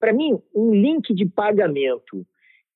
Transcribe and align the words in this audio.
Para 0.00 0.14
mim, 0.14 0.40
um 0.54 0.72
link 0.72 1.14
de 1.14 1.26
pagamento 1.26 2.26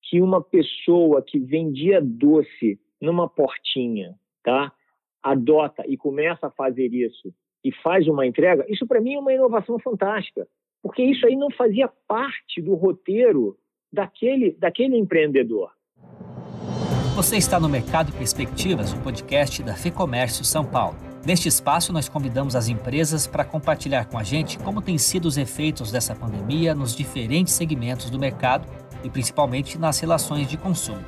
que 0.03 0.21
uma 0.21 0.43
pessoa 0.43 1.23
que 1.27 1.39
vendia 1.39 1.99
doce 2.03 2.79
numa 3.01 3.27
portinha, 3.27 4.15
tá? 4.43 4.71
Adota 5.23 5.83
e 5.89 5.97
começa 5.97 6.49
a 6.49 6.51
fazer 6.51 6.93
isso 6.93 7.33
e 7.65 7.73
faz 7.83 8.07
uma 8.07 8.27
entrega, 8.27 8.67
isso 8.69 8.87
para 8.87 9.01
mim 9.01 9.15
é 9.15 9.19
uma 9.19 9.33
inovação 9.33 9.79
fantástica, 9.79 10.47
porque 10.83 11.03
isso 11.03 11.27
aí 11.27 11.35
não 11.35 11.51
fazia 11.51 11.89
parte 12.07 12.61
do 12.61 12.75
roteiro 12.75 13.57
daquele, 13.91 14.53
daquele 14.53 14.99
empreendedor. 14.99 15.71
Você 17.17 17.39
está 17.39 17.59
no 17.59 17.71
Mercado 17.71 18.13
Perspectivas, 18.13 18.93
o 18.93 19.03
podcast 19.03 19.63
da 19.63 19.75
FEComércio 19.75 20.45
São 20.45 20.65
Paulo. 20.65 21.14
Neste 21.27 21.49
espaço, 21.49 21.91
nós 21.91 22.07
convidamos 22.07 22.55
as 22.55 22.69
empresas 22.69 23.27
para 23.27 23.45
compartilhar 23.45 24.05
com 24.05 24.19
a 24.19 24.23
gente 24.23 24.59
como 24.59 24.83
têm 24.83 24.99
sido 24.99 25.25
os 25.25 25.39
efeitos 25.39 25.91
dessa 25.91 26.15
pandemia 26.15 26.75
nos 26.75 26.95
diferentes 26.95 27.55
segmentos 27.55 28.11
do 28.11 28.19
mercado 28.19 28.67
e 29.03 29.09
principalmente 29.09 29.79
nas 29.79 29.99
relações 29.99 30.47
de 30.47 30.59
consumo. 30.59 31.03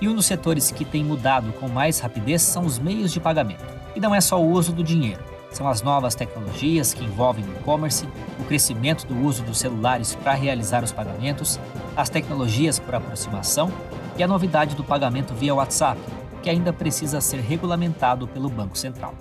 E 0.00 0.08
um 0.08 0.14
dos 0.14 0.24
setores 0.24 0.70
que 0.70 0.86
tem 0.86 1.04
mudado 1.04 1.52
com 1.54 1.68
mais 1.68 2.00
rapidez 2.00 2.40
são 2.40 2.64
os 2.64 2.78
meios 2.78 3.12
de 3.12 3.20
pagamento. 3.20 3.62
E 3.94 4.00
não 4.00 4.14
é 4.14 4.22
só 4.22 4.40
o 4.40 4.50
uso 4.50 4.72
do 4.72 4.82
dinheiro, 4.82 5.22
são 5.50 5.68
as 5.68 5.82
novas 5.82 6.14
tecnologias 6.14 6.94
que 6.94 7.04
envolvem 7.04 7.44
o 7.44 7.52
e-commerce, 7.60 8.08
o 8.40 8.44
crescimento 8.44 9.06
do 9.06 9.20
uso 9.22 9.42
dos 9.42 9.58
celulares 9.58 10.14
para 10.14 10.32
realizar 10.32 10.82
os 10.82 10.92
pagamentos, 10.92 11.60
as 11.94 12.08
tecnologias 12.08 12.78
por 12.78 12.94
aproximação 12.94 13.70
e 14.16 14.22
a 14.22 14.28
novidade 14.28 14.74
do 14.74 14.84
pagamento 14.84 15.34
via 15.34 15.54
WhatsApp, 15.54 16.00
que 16.42 16.48
ainda 16.48 16.72
precisa 16.72 17.20
ser 17.20 17.40
regulamentado 17.40 18.26
pelo 18.26 18.48
Banco 18.48 18.78
Central. 18.78 19.12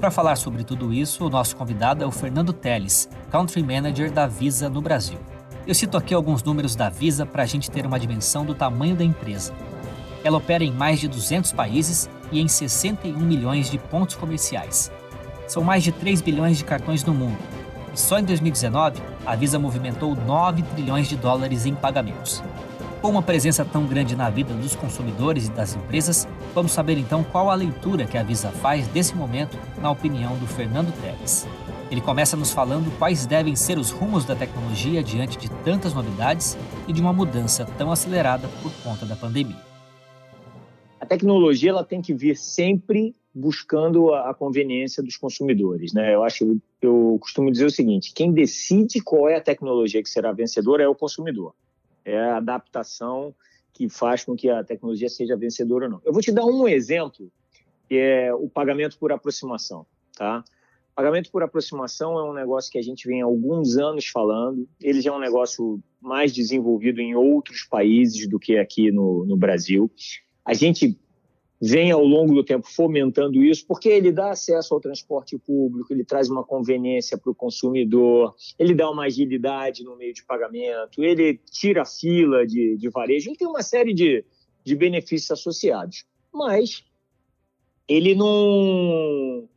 Para 0.00 0.10
falar 0.10 0.36
sobre 0.36 0.64
tudo 0.64 0.94
isso, 0.94 1.26
o 1.26 1.28
nosso 1.28 1.54
convidado 1.54 2.02
é 2.02 2.06
o 2.06 2.10
Fernando 2.10 2.54
Teles, 2.54 3.06
Country 3.30 3.62
Manager 3.62 4.10
da 4.10 4.26
Visa 4.26 4.66
no 4.66 4.80
Brasil. 4.80 5.18
Eu 5.66 5.74
cito 5.74 5.94
aqui 5.94 6.14
alguns 6.14 6.42
números 6.42 6.74
da 6.74 6.88
Visa 6.88 7.26
para 7.26 7.42
a 7.42 7.46
gente 7.46 7.70
ter 7.70 7.84
uma 7.84 8.00
dimensão 8.00 8.42
do 8.42 8.54
tamanho 8.54 8.96
da 8.96 9.04
empresa. 9.04 9.52
Ela 10.24 10.38
opera 10.38 10.64
em 10.64 10.72
mais 10.72 11.00
de 11.00 11.06
200 11.06 11.52
países 11.52 12.08
e 12.32 12.40
em 12.40 12.48
61 12.48 13.18
milhões 13.18 13.70
de 13.70 13.76
pontos 13.76 14.16
comerciais. 14.16 14.90
São 15.46 15.62
mais 15.62 15.84
de 15.84 15.92
3 15.92 16.22
bilhões 16.22 16.56
de 16.56 16.64
cartões 16.64 17.04
no 17.04 17.12
mundo. 17.12 17.36
E 17.92 18.00
só 18.00 18.18
em 18.18 18.24
2019, 18.24 19.02
a 19.26 19.36
Visa 19.36 19.58
movimentou 19.58 20.16
9 20.16 20.62
trilhões 20.62 21.08
de 21.08 21.16
dólares 21.16 21.66
em 21.66 21.74
pagamentos. 21.74 22.42
Com 23.00 23.08
uma 23.08 23.22
presença 23.22 23.64
tão 23.64 23.86
grande 23.86 24.14
na 24.14 24.28
vida 24.28 24.52
dos 24.52 24.76
consumidores 24.76 25.46
e 25.46 25.50
das 25.50 25.74
empresas, 25.74 26.28
vamos 26.54 26.72
saber 26.72 26.98
então 26.98 27.24
qual 27.24 27.48
a 27.48 27.54
leitura 27.54 28.04
que 28.04 28.18
a 28.18 28.22
Visa 28.22 28.50
faz 28.50 28.86
desse 28.88 29.16
momento, 29.16 29.56
na 29.80 29.90
opinião 29.90 30.36
do 30.36 30.46
Fernando 30.46 30.92
Teles. 31.00 31.48
Ele 31.90 32.02
começa 32.02 32.36
nos 32.36 32.52
falando 32.52 32.94
quais 32.98 33.24
devem 33.24 33.56
ser 33.56 33.78
os 33.78 33.90
rumos 33.90 34.26
da 34.26 34.36
tecnologia 34.36 35.02
diante 35.02 35.38
de 35.38 35.50
tantas 35.64 35.94
novidades 35.94 36.58
e 36.86 36.92
de 36.92 37.00
uma 37.00 37.10
mudança 37.10 37.64
tão 37.78 37.90
acelerada 37.90 38.46
por 38.62 38.70
conta 38.84 39.06
da 39.06 39.16
pandemia. 39.16 39.56
A 41.00 41.06
tecnologia 41.06 41.70
ela 41.70 41.84
tem 41.84 42.02
que 42.02 42.12
vir 42.12 42.36
sempre 42.36 43.16
buscando 43.34 44.12
a 44.12 44.34
conveniência 44.34 45.02
dos 45.02 45.16
consumidores, 45.16 45.94
né? 45.94 46.14
Eu 46.14 46.22
acho, 46.22 46.60
eu 46.82 47.16
costumo 47.18 47.50
dizer 47.50 47.64
o 47.64 47.70
seguinte: 47.70 48.12
quem 48.14 48.30
decide 48.30 49.00
qual 49.00 49.26
é 49.26 49.36
a 49.36 49.40
tecnologia 49.40 50.02
que 50.02 50.10
será 50.10 50.32
vencedora 50.32 50.82
é 50.82 50.88
o 50.88 50.94
consumidor 50.94 51.54
é 52.10 52.30
a 52.30 52.36
adaptação 52.36 53.34
que 53.72 53.88
faz 53.88 54.24
com 54.24 54.36
que 54.36 54.48
a 54.50 54.64
tecnologia 54.64 55.08
seja 55.08 55.36
vencedora 55.36 55.86
ou 55.86 55.90
não. 55.90 56.00
Eu 56.04 56.12
vou 56.12 56.20
te 56.20 56.32
dar 56.32 56.44
um 56.44 56.68
exemplo, 56.68 57.30
que 57.88 57.96
é 57.96 58.34
o 58.34 58.48
pagamento 58.48 58.98
por 58.98 59.12
aproximação, 59.12 59.86
tá? 60.16 60.44
Pagamento 60.94 61.30
por 61.30 61.42
aproximação 61.42 62.18
é 62.18 62.22
um 62.22 62.34
negócio 62.34 62.70
que 62.70 62.78
a 62.78 62.82
gente 62.82 63.08
vem 63.08 63.22
há 63.22 63.24
alguns 63.24 63.76
anos 63.76 64.06
falando. 64.06 64.68
Ele 64.80 65.00
já 65.00 65.10
é 65.10 65.14
um 65.14 65.20
negócio 65.20 65.82
mais 66.00 66.32
desenvolvido 66.32 67.00
em 67.00 67.14
outros 67.14 67.62
países 67.62 68.28
do 68.28 68.38
que 68.38 68.58
aqui 68.58 68.90
no, 68.90 69.24
no 69.24 69.36
Brasil. 69.36 69.90
A 70.44 70.52
gente 70.52 70.98
vem 71.60 71.90
ao 71.90 72.02
longo 72.02 72.34
do 72.34 72.42
tempo 72.42 72.66
fomentando 72.66 73.42
isso, 73.44 73.66
porque 73.66 73.88
ele 73.88 74.10
dá 74.10 74.30
acesso 74.30 74.72
ao 74.72 74.80
transporte 74.80 75.36
público, 75.38 75.92
ele 75.92 76.04
traz 76.04 76.30
uma 76.30 76.42
conveniência 76.42 77.18
para 77.18 77.30
o 77.30 77.34
consumidor, 77.34 78.34
ele 78.58 78.74
dá 78.74 78.90
uma 78.90 79.04
agilidade 79.04 79.84
no 79.84 79.96
meio 79.96 80.14
de 80.14 80.24
pagamento, 80.24 81.04
ele 81.04 81.38
tira 81.50 81.82
a 81.82 81.86
fila 81.86 82.46
de, 82.46 82.76
de 82.78 82.88
varejo, 82.88 83.28
ele 83.28 83.36
tem 83.36 83.46
uma 83.46 83.62
série 83.62 83.92
de, 83.92 84.24
de 84.64 84.74
benefícios 84.74 85.30
associados. 85.32 86.06
Mas 86.32 86.82
ele 87.86 88.14
não 88.14 89.48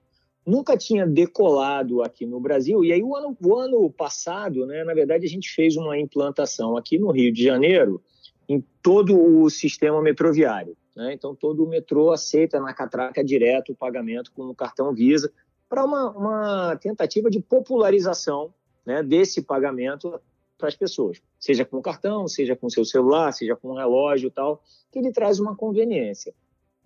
nunca 0.46 0.75
tinha 0.75 1.08
decolado 1.08 2.02
aqui 2.02 2.25
no 2.25 2.40
Brasil. 2.40 2.84
E 2.84 2.92
aí, 2.92 3.02
o 3.02 3.16
ano, 3.16 3.38
o 3.42 3.56
ano 3.56 3.90
passado, 3.90 4.66
né, 4.66 4.84
na 4.84 4.94
verdade, 4.94 5.25
a 5.25 5.30
gente 5.30 5.50
fez 5.50 5.78
uma 5.78 5.97
implantação 5.97 6.75
aqui 6.75 6.97
no 7.00 7.12
Rio 7.12 7.31
de 7.31 7.44
Janeiro 7.44 8.02
em 8.50 8.62
todo 8.81 9.18
o 9.18 9.50
sistema 9.50 10.02
metroviário. 10.02 10.75
Né? 10.96 11.14
Então, 11.14 11.36
todo 11.36 11.64
o 11.64 11.68
metrô 11.68 12.12
aceita 12.12 12.59
na 12.59 12.74
catraca 12.74 13.24
direto 13.24 13.72
o 13.72 13.76
pagamento 13.76 14.31
com 14.31 14.44
o 14.44 14.56
cartão 14.56 14.94
Visa 14.94 15.31
para 15.68 15.84
uma, 15.84 16.12
uma, 16.12 16.76
tentativa 16.76 17.30
de 17.30 17.40
popularização 17.40 18.54
né, 18.86 19.02
desse 19.02 19.42
pagamento 19.42 20.20
para 20.58 20.68
as 20.68 20.76
pessoas, 20.76 21.22
seja 21.40 21.66
com 21.66 21.81
cartão, 21.81 22.28
seja 22.28 22.56
com 22.56 22.70
seu 22.70 22.86
celular, 22.86 23.31
seja 23.31 23.56
com 23.56 23.72
um 23.72 23.76
relógio 23.76 24.30
tal, 24.30 24.64
que 24.92 25.00
ele 25.00 25.12
traz 25.12 25.40
uma 25.40 25.56
conveniência. 25.56 26.34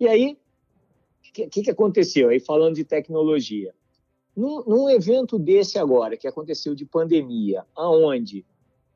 E 0.00 0.08
aí, 0.08 0.38
o 1.28 1.32
que, 1.32 1.62
que, 1.62 1.70
aconteceu? 1.70 2.30
Aí 2.30 2.40
falando 2.40 2.76
de 2.76 2.84
tecnologia, 2.84 3.74
num, 4.34 4.64
num 4.64 4.88
evento 4.88 5.38
desse 5.38 5.78
agora, 5.78 6.16
que 6.16 6.26
aconteceu 6.26 6.74
de 6.74 6.86
pandemia, 6.86 7.66
aonde 7.76 8.44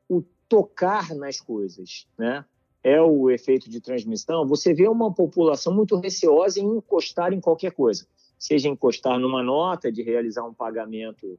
o 0.08 0.22
tocar 0.48 1.14
nas 1.14 1.40
coisas, 1.40 2.06
né, 2.16 2.44
é 2.82 3.00
o 3.00 3.30
efeito 3.30 3.70
de 3.70 3.80
transmissão, 3.80 4.46
você 4.46 4.74
vê 4.74 4.88
uma 4.88 5.12
população 5.12 5.72
muito 5.72 5.96
receosa 5.96 6.58
em 6.58 6.66
encostar 6.66 7.32
em 7.32 7.40
qualquer 7.40 7.72
coisa, 7.72 8.06
seja 8.38 8.68
encostar 8.68 9.18
numa 9.18 9.42
nota 9.42 9.90
de 9.90 10.02
realizar 10.02 10.44
um 10.44 10.52
pagamento 10.52 11.38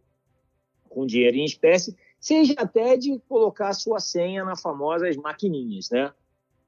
com 0.87 1.05
dinheiro 1.05 1.37
em 1.37 1.43
espécie, 1.43 1.95
seja 2.19 2.53
até 2.57 2.95
de 2.95 3.19
colocar 3.27 3.69
a 3.69 3.73
sua 3.73 3.99
senha 3.99 4.45
nas 4.45 4.61
famosas 4.61 5.17
maquininhas, 5.17 5.89
né? 5.89 6.13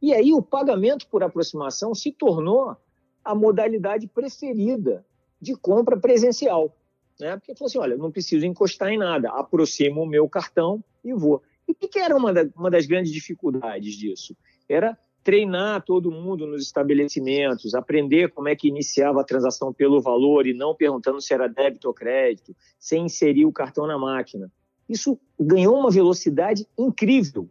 E 0.01 0.13
aí 0.13 0.33
o 0.33 0.41
pagamento 0.41 1.07
por 1.07 1.23
aproximação 1.23 1.95
se 1.95 2.11
tornou 2.11 2.75
a 3.23 3.33
modalidade 3.33 4.07
preferida 4.07 5.05
de 5.39 5.55
compra 5.55 5.97
presencial, 5.97 6.75
né? 7.19 7.37
Porque 7.37 7.55
falou 7.55 7.67
assim, 7.67 7.77
olha, 7.77 7.95
não 7.95 8.11
preciso 8.11 8.45
encostar 8.45 8.89
em 8.89 8.97
nada, 8.97 9.29
aproximo 9.29 10.01
o 10.01 10.05
meu 10.05 10.27
cartão 10.27 10.83
e 11.03 11.13
vou. 11.13 11.41
E 11.67 11.71
o 11.71 11.75
que 11.75 11.97
era 11.97 12.15
uma, 12.15 12.33
da, 12.33 12.45
uma 12.55 12.69
das 12.69 12.85
grandes 12.85 13.11
dificuldades 13.11 13.95
disso? 13.95 14.35
Era 14.67 14.97
treinar 15.23 15.81
todo 15.83 16.11
mundo 16.11 16.45
nos 16.45 16.61
estabelecimentos, 16.61 17.73
aprender 17.73 18.29
como 18.31 18.47
é 18.47 18.55
que 18.55 18.67
iniciava 18.67 19.21
a 19.21 19.23
transação 19.23 19.73
pelo 19.73 19.99
valor 19.99 20.45
e 20.45 20.53
não 20.53 20.75
perguntando 20.75 21.19
se 21.19 21.33
era 21.33 21.47
débito 21.47 21.87
ou 21.87 21.93
crédito, 21.95 22.55
sem 22.79 23.05
inserir 23.05 23.45
o 23.45 23.51
cartão 23.51 23.87
na 23.87 23.97
máquina. 23.97 24.51
Isso 24.87 25.19
ganhou 25.39 25.79
uma 25.79 25.89
velocidade 25.89 26.67
incrível 26.77 27.49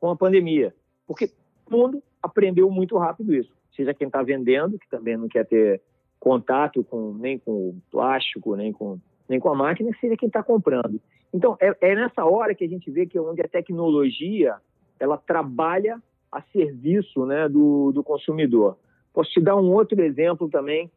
com 0.00 0.10
a 0.10 0.16
pandemia, 0.16 0.74
porque 1.06 1.28
todo 1.64 1.78
mundo 1.78 2.02
aprendeu 2.20 2.68
muito 2.70 2.98
rápido 2.98 3.32
isso. 3.32 3.54
Seja 3.76 3.94
quem 3.94 4.08
está 4.08 4.20
vendendo, 4.20 4.76
que 4.76 4.88
também 4.88 5.16
não 5.16 5.28
quer 5.28 5.46
ter 5.46 5.80
contato 6.18 6.82
com, 6.82 7.14
nem 7.14 7.38
com 7.38 7.52
o 7.52 7.82
plástico, 7.88 8.56
nem 8.56 8.72
com, 8.72 8.98
nem 9.28 9.38
com 9.38 9.48
a 9.48 9.54
máquina, 9.54 9.90
seja 10.00 10.16
quem 10.16 10.26
está 10.26 10.42
comprando. 10.42 11.00
Então, 11.32 11.56
é, 11.60 11.72
é 11.80 11.94
nessa 11.94 12.24
hora 12.24 12.52
que 12.52 12.64
a 12.64 12.68
gente 12.68 12.90
vê 12.90 13.06
que 13.06 13.18
onde 13.18 13.40
a 13.40 13.48
tecnologia 13.48 14.56
ela 14.98 15.16
trabalha 15.16 16.02
a 16.32 16.40
serviço 16.50 17.26
né, 17.26 17.46
do, 17.48 17.92
do 17.92 18.02
consumidor. 18.02 18.78
Posso 19.12 19.30
te 19.30 19.40
dar 19.40 19.56
um 19.56 19.70
outro 19.70 20.00
exemplo 20.02 20.48
também, 20.48 20.90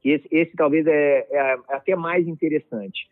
que 0.00 0.10
esse, 0.10 0.28
esse 0.30 0.52
talvez 0.54 0.86
é, 0.86 1.26
é, 1.28 1.58
até 1.68 1.96
mais 1.96 2.28
interessante. 2.28 3.08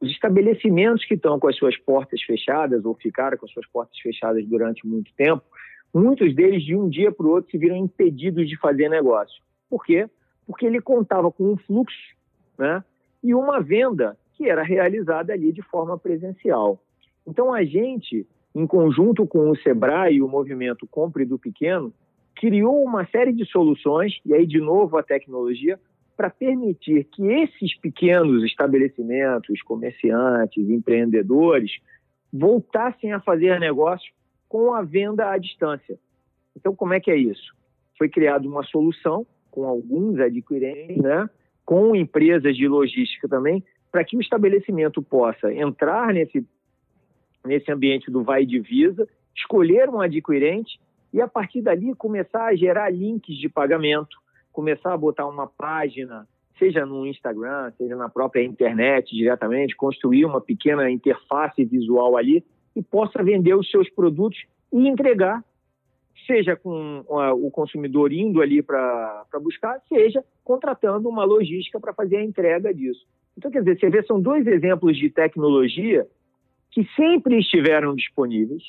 Os 0.00 0.10
estabelecimentos 0.10 1.04
que 1.04 1.14
estão 1.14 1.40
com 1.40 1.48
as 1.48 1.56
suas 1.56 1.76
portas 1.76 2.22
fechadas 2.22 2.84
ou 2.84 2.94
ficaram 2.94 3.36
com 3.36 3.46
as 3.46 3.52
suas 3.52 3.66
portas 3.66 3.98
fechadas 3.98 4.46
durante 4.46 4.86
muito 4.86 5.12
tempo, 5.14 5.42
muitos 5.92 6.34
deles 6.34 6.62
de 6.62 6.76
um 6.76 6.88
dia 6.88 7.10
para 7.10 7.26
o 7.26 7.30
outro 7.30 7.50
se 7.50 7.58
viram 7.58 7.76
impedidos 7.76 8.48
de 8.48 8.56
fazer 8.56 8.88
negócio. 8.88 9.42
Por 9.68 9.84
quê? 9.84 10.08
Porque 10.46 10.64
ele 10.64 10.80
contava 10.80 11.32
com 11.32 11.52
um 11.52 11.56
fluxo 11.56 12.14
né, 12.56 12.84
e 13.22 13.34
uma 13.34 13.60
venda 13.60 14.16
que 14.34 14.48
era 14.48 14.62
realizada 14.62 15.32
ali 15.32 15.50
de 15.50 15.62
forma 15.62 15.98
presencial. 15.98 16.80
Então 17.26 17.52
a 17.52 17.64
gente 17.64 18.26
em 18.56 18.66
conjunto 18.66 19.26
com 19.26 19.50
o 19.50 19.56
Sebrae 19.56 20.16
e 20.16 20.22
o 20.22 20.28
movimento 20.28 20.86
Compre 20.86 21.26
do 21.26 21.38
Pequeno, 21.38 21.92
criou 22.34 22.82
uma 22.82 23.06
série 23.06 23.30
de 23.30 23.44
soluções, 23.44 24.18
e 24.24 24.32
aí 24.32 24.46
de 24.46 24.58
novo 24.58 24.96
a 24.96 25.02
tecnologia, 25.02 25.78
para 26.16 26.30
permitir 26.30 27.04
que 27.04 27.22
esses 27.22 27.78
pequenos 27.78 28.42
estabelecimentos, 28.44 29.60
comerciantes, 29.60 30.70
empreendedores, 30.70 31.70
voltassem 32.32 33.12
a 33.12 33.20
fazer 33.20 33.60
negócio 33.60 34.10
com 34.48 34.72
a 34.72 34.80
venda 34.80 35.30
à 35.30 35.36
distância. 35.36 35.98
Então, 36.56 36.74
como 36.74 36.94
é 36.94 37.00
que 37.00 37.10
é 37.10 37.16
isso? 37.16 37.54
Foi 37.98 38.08
criada 38.08 38.48
uma 38.48 38.62
solução 38.62 39.26
com 39.50 39.64
alguns 39.64 40.18
adquirentes, 40.18 40.96
né, 40.96 41.28
com 41.62 41.94
empresas 41.94 42.56
de 42.56 42.66
logística 42.66 43.28
também, 43.28 43.62
para 43.92 44.02
que 44.02 44.16
o 44.16 44.20
estabelecimento 44.20 45.02
possa 45.02 45.52
entrar 45.52 46.14
nesse 46.14 46.42
nesse 47.46 47.70
ambiente 47.70 48.10
do 48.10 48.22
vai 48.22 48.42
e 48.42 48.46
divisa, 48.46 49.08
escolher 49.34 49.88
um 49.88 50.00
adquirente 50.00 50.78
e, 51.12 51.20
a 51.20 51.28
partir 51.28 51.62
dali, 51.62 51.94
começar 51.94 52.46
a 52.46 52.54
gerar 52.54 52.90
links 52.90 53.36
de 53.36 53.48
pagamento, 53.48 54.16
começar 54.52 54.92
a 54.92 54.96
botar 54.96 55.26
uma 55.26 55.46
página, 55.46 56.26
seja 56.58 56.84
no 56.84 57.06
Instagram, 57.06 57.72
seja 57.76 57.94
na 57.96 58.08
própria 58.08 58.42
internet 58.42 59.14
diretamente, 59.14 59.76
construir 59.76 60.24
uma 60.24 60.40
pequena 60.40 60.90
interface 60.90 61.64
visual 61.64 62.16
ali 62.16 62.44
e 62.74 62.82
possa 62.82 63.22
vender 63.22 63.54
os 63.54 63.70
seus 63.70 63.88
produtos 63.90 64.38
e 64.72 64.88
entregar, 64.88 65.44
seja 66.26 66.56
com 66.56 67.04
uh, 67.08 67.46
o 67.46 67.50
consumidor 67.50 68.12
indo 68.12 68.40
ali 68.40 68.62
para 68.62 69.24
buscar, 69.40 69.80
seja 69.88 70.24
contratando 70.42 71.08
uma 71.08 71.24
logística 71.24 71.78
para 71.78 71.92
fazer 71.94 72.16
a 72.16 72.24
entrega 72.24 72.74
disso. 72.74 73.06
Então, 73.36 73.50
quer 73.50 73.60
dizer, 73.60 73.78
você 73.78 73.90
vê, 73.90 74.02
são 74.02 74.20
dois 74.20 74.46
exemplos 74.46 74.96
de 74.96 75.10
tecnologia 75.10 76.06
que 76.76 76.86
sempre 76.94 77.38
estiveram 77.38 77.94
disponíveis, 77.94 78.62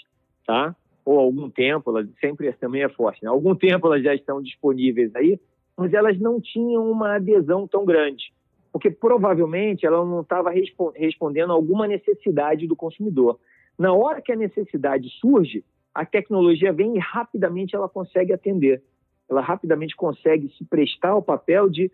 tá? 0.46 0.74
Ou 1.04 1.20
algum 1.20 1.50
tempo, 1.50 1.90
elas 1.90 2.08
sempre 2.22 2.50
também 2.54 2.82
é 2.82 2.88
forte, 2.88 3.22
né? 3.22 3.30
Algum 3.30 3.54
tempo 3.54 3.86
elas 3.86 4.02
já 4.02 4.16
estão 4.16 4.42
disponíveis 4.42 5.14
aí, 5.14 5.38
mas 5.76 5.94
elas 5.94 6.18
não 6.18 6.40
tinham 6.40 6.90
uma 6.90 7.16
adesão 7.16 7.68
tão 7.68 7.84
grande, 7.84 8.32
porque 8.72 8.90
provavelmente 8.90 9.86
ela 9.86 10.06
não 10.06 10.22
estava 10.22 10.54
respondendo 10.96 11.52
a 11.52 11.54
alguma 11.54 11.86
necessidade 11.86 12.66
do 12.66 12.78
consumidor. 12.78 13.38
Na 13.78 13.92
hora 13.92 14.22
que 14.22 14.32
a 14.32 14.38
necessidade 14.38 15.10
surge, 15.20 15.66
a 15.94 16.06
tecnologia 16.06 16.72
vem 16.72 16.96
e 16.96 17.00
rapidamente 17.00 17.76
ela 17.76 17.90
consegue 17.90 18.32
atender. 18.32 18.82
Ela 19.30 19.42
rapidamente 19.42 19.98
consegue 19.98 20.48
se 20.58 20.64
prestar 20.64 21.10
ao 21.10 21.22
papel 21.22 21.70
de 21.70 21.92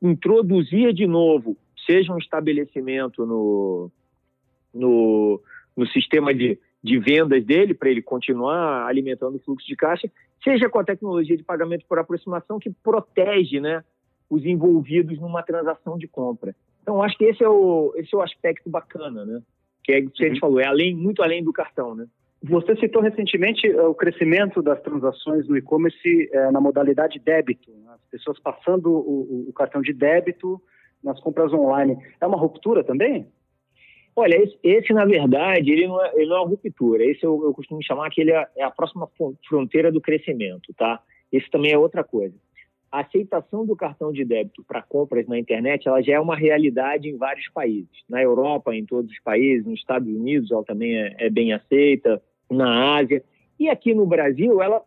introduzir 0.00 0.92
de 0.94 1.08
novo, 1.08 1.56
seja 1.84 2.12
um 2.12 2.18
estabelecimento 2.18 3.26
no, 3.26 3.90
no, 5.80 5.86
sistema 5.88 6.34
de, 6.34 6.58
de 6.82 6.98
vendas 6.98 7.44
dele, 7.44 7.74
para 7.74 7.90
ele 7.90 8.02
continuar 8.02 8.86
alimentando 8.86 9.36
o 9.36 9.40
fluxo 9.40 9.66
de 9.66 9.76
caixa, 9.76 10.10
seja 10.42 10.68
com 10.68 10.78
a 10.78 10.84
tecnologia 10.84 11.36
de 11.36 11.42
pagamento 11.42 11.84
por 11.88 11.98
aproximação 11.98 12.58
que 12.58 12.70
protege 12.70 13.60
né, 13.60 13.82
os 14.28 14.44
envolvidos 14.44 15.18
numa 15.18 15.42
transação 15.42 15.98
de 15.98 16.06
compra. 16.06 16.54
Então, 16.82 17.02
acho 17.02 17.16
que 17.16 17.24
esse 17.24 17.42
é 17.42 17.48
o, 17.48 17.92
esse 17.96 18.14
é 18.14 18.18
o 18.18 18.22
aspecto 18.22 18.68
bacana, 18.68 19.24
né? 19.24 19.40
Que 19.84 19.92
é 19.92 19.98
o 20.00 20.10
que 20.10 20.24
a 20.24 20.28
gente 20.28 20.36
uhum. 20.36 20.40
falou, 20.40 20.60
é 20.60 20.66
além, 20.66 20.94
muito 20.94 21.22
além 21.22 21.42
do 21.42 21.52
cartão, 21.52 21.94
né? 21.94 22.06
Você 22.42 22.74
citou 22.76 23.02
recentemente 23.02 23.66
eh, 23.66 23.82
o 23.82 23.94
crescimento 23.94 24.62
das 24.62 24.80
transações 24.80 25.46
no 25.46 25.58
e-commerce 25.58 26.30
é, 26.32 26.50
na 26.50 26.58
modalidade 26.58 27.18
débito, 27.18 27.70
né? 27.70 27.92
as 27.92 28.00
pessoas 28.10 28.38
passando 28.38 28.90
o, 28.90 29.44
o, 29.48 29.52
cartão 29.52 29.82
de 29.82 29.92
débito 29.92 30.60
nas 31.04 31.20
compras 31.20 31.52
online. 31.52 31.98
É 32.18 32.26
uma 32.26 32.38
ruptura 32.38 32.82
também? 32.82 33.26
Olha, 34.20 34.36
esse, 34.36 34.58
esse 34.62 34.92
na 34.92 35.06
verdade, 35.06 35.70
ele 35.70 35.88
não, 35.88 36.04
é, 36.04 36.12
ele 36.14 36.26
não 36.26 36.36
é 36.36 36.40
uma 36.40 36.48
ruptura. 36.50 37.02
Esse 37.02 37.24
eu, 37.24 37.42
eu 37.42 37.54
costumo 37.54 37.82
chamar 37.82 38.10
que 38.10 38.20
ele 38.20 38.32
é, 38.32 38.46
é 38.54 38.62
a 38.62 38.70
próxima 38.70 39.08
fronteira 39.48 39.90
do 39.90 39.98
crescimento, 39.98 40.74
tá? 40.76 41.00
Esse 41.32 41.48
também 41.48 41.72
é 41.72 41.78
outra 41.78 42.04
coisa. 42.04 42.34
A 42.92 43.00
aceitação 43.00 43.64
do 43.64 43.74
cartão 43.74 44.12
de 44.12 44.22
débito 44.22 44.62
para 44.62 44.82
compras 44.82 45.26
na 45.26 45.38
internet, 45.38 45.88
ela 45.88 46.02
já 46.02 46.16
é 46.16 46.20
uma 46.20 46.36
realidade 46.36 47.08
em 47.08 47.16
vários 47.16 47.48
países. 47.48 47.88
Na 48.06 48.22
Europa, 48.22 48.74
em 48.74 48.84
todos 48.84 49.10
os 49.10 49.18
países, 49.20 49.64
nos 49.64 49.78
Estados 49.78 50.06
Unidos, 50.06 50.50
ela 50.50 50.64
também 50.64 50.98
é, 50.98 51.16
é 51.18 51.30
bem 51.30 51.54
aceita 51.54 52.20
na 52.50 52.98
Ásia. 52.98 53.24
E 53.58 53.70
aqui 53.70 53.94
no 53.94 54.04
Brasil, 54.04 54.60
ela 54.60 54.82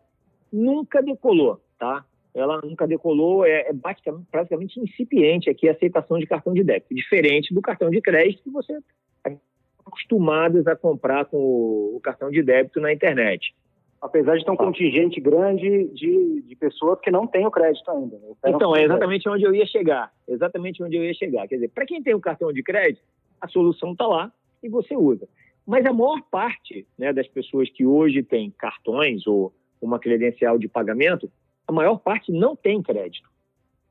nunca 0.52 1.02
decolou, 1.02 1.60
tá? 1.80 2.06
Ela 2.36 2.62
nunca 2.64 2.86
decolou, 2.86 3.44
é, 3.46 3.62
é 3.62 3.74
praticamente, 3.74 4.28
praticamente 4.30 4.80
incipiente 4.80 5.50
aqui 5.50 5.68
a 5.68 5.72
aceitação 5.72 6.20
de 6.20 6.28
cartão 6.28 6.54
de 6.54 6.64
débito, 6.64 6.94
diferente 6.94 7.52
do 7.52 7.62
cartão 7.64 7.90
de 7.90 8.00
crédito 8.00 8.44
que 8.44 8.52
você 8.52 8.78
está 9.84 9.90
acostumados 9.90 10.68
a 10.68 10.76
comprar 10.76 11.26
com 11.26 11.38
o, 11.38 11.96
o 11.98 12.00
cartão 12.02 12.30
de 12.30 12.42
débito 12.42 12.80
na 12.80 12.94
internet. 12.94 13.54
Apesar 14.02 14.38
de 14.38 14.44
ter 14.44 14.52
um 14.52 14.58
contingente 14.58 15.22
grande 15.22 15.88
de, 15.94 16.42
de 16.42 16.56
pessoas 16.56 17.00
que 17.00 17.10
não 17.10 17.26
têm 17.26 17.46
o 17.46 17.52
crédito 17.52 17.90
ainda. 17.90 18.18
Né? 18.18 18.34
Então, 18.48 18.76
é 18.76 18.84
exatamente 18.84 19.30
onde 19.30 19.44
eu 19.46 19.56
ia 19.56 19.66
chegar. 19.66 20.12
Exatamente 20.28 20.84
onde 20.84 20.98
eu 20.98 21.04
ia 21.06 21.14
chegar. 21.14 21.48
Quer 21.48 21.56
dizer, 21.56 21.70
para 21.70 21.86
quem 21.86 22.04
tem 22.04 22.14
o 22.14 22.20
cartão 22.20 22.52
de 22.52 22.62
crédito, 22.62 23.02
a 23.40 23.48
solução 23.48 23.94
está 23.94 24.06
lá 24.06 24.32
e 24.62 24.68
você 24.68 24.96
usa. 24.96 25.28
Mas 25.66 25.86
a 25.86 25.94
maior 25.94 26.22
parte 26.30 26.86
né, 26.98 27.14
das 27.14 27.28
pessoas 27.28 27.70
que 27.70 27.86
hoje 27.86 28.22
têm 28.24 28.52
cartões 28.52 29.26
ou 29.26 29.54
uma 29.82 30.00
credencial 30.00 30.58
de 30.58 30.68
pagamento, 30.68 31.32
a 31.66 31.72
maior 31.72 31.98
parte 31.98 32.32
não 32.32 32.56
tem 32.58 32.82
crédito, 32.82 33.30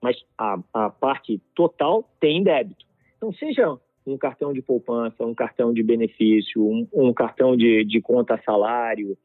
mas 0.00 0.16
a, 0.36 0.58
a 0.74 0.90
parte 0.90 1.40
total 1.54 2.06
tem 2.20 2.42
débito. 2.42 2.84
Então, 3.16 3.32
seja 3.32 3.78
um 4.06 4.16
cartão 4.16 4.52
de 4.52 4.60
poupança, 4.60 5.25
um 5.25 5.34
cartão 5.34 5.72
de 5.72 5.82
benefício, 5.82 6.62
um, 6.62 6.87
um 6.93 7.12
cartão 7.12 7.56
de, 7.56 7.84
de 7.84 8.00
conta 8.00 8.40
salário, 8.44 9.16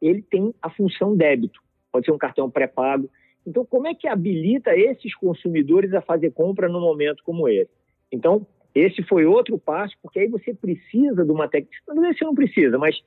ele 0.00 0.22
tem 0.22 0.54
a 0.60 0.70
função 0.70 1.16
débito. 1.16 1.60
Pode 1.90 2.06
ser 2.06 2.12
um 2.12 2.18
cartão 2.18 2.50
pré-pago. 2.50 3.08
Então, 3.46 3.64
como 3.64 3.86
é 3.86 3.94
que 3.94 4.08
habilita 4.08 4.74
esses 4.76 5.14
consumidores 5.14 5.92
a 5.94 6.00
fazer 6.00 6.30
compra 6.32 6.68
num 6.68 6.80
momento 6.80 7.22
como 7.24 7.48
esse? 7.48 7.70
Então, 8.10 8.46
esse 8.74 9.02
foi 9.02 9.26
outro 9.26 9.58
passo, 9.58 9.94
porque 10.00 10.20
aí 10.20 10.28
você 10.28 10.54
precisa 10.54 11.24
de 11.24 11.30
uma 11.30 11.48
técnica. 11.48 11.76
Não 11.88 12.04
é 12.04 12.14
você 12.14 12.24
não 12.24 12.34
precisa, 12.34 12.78
mas 12.78 13.00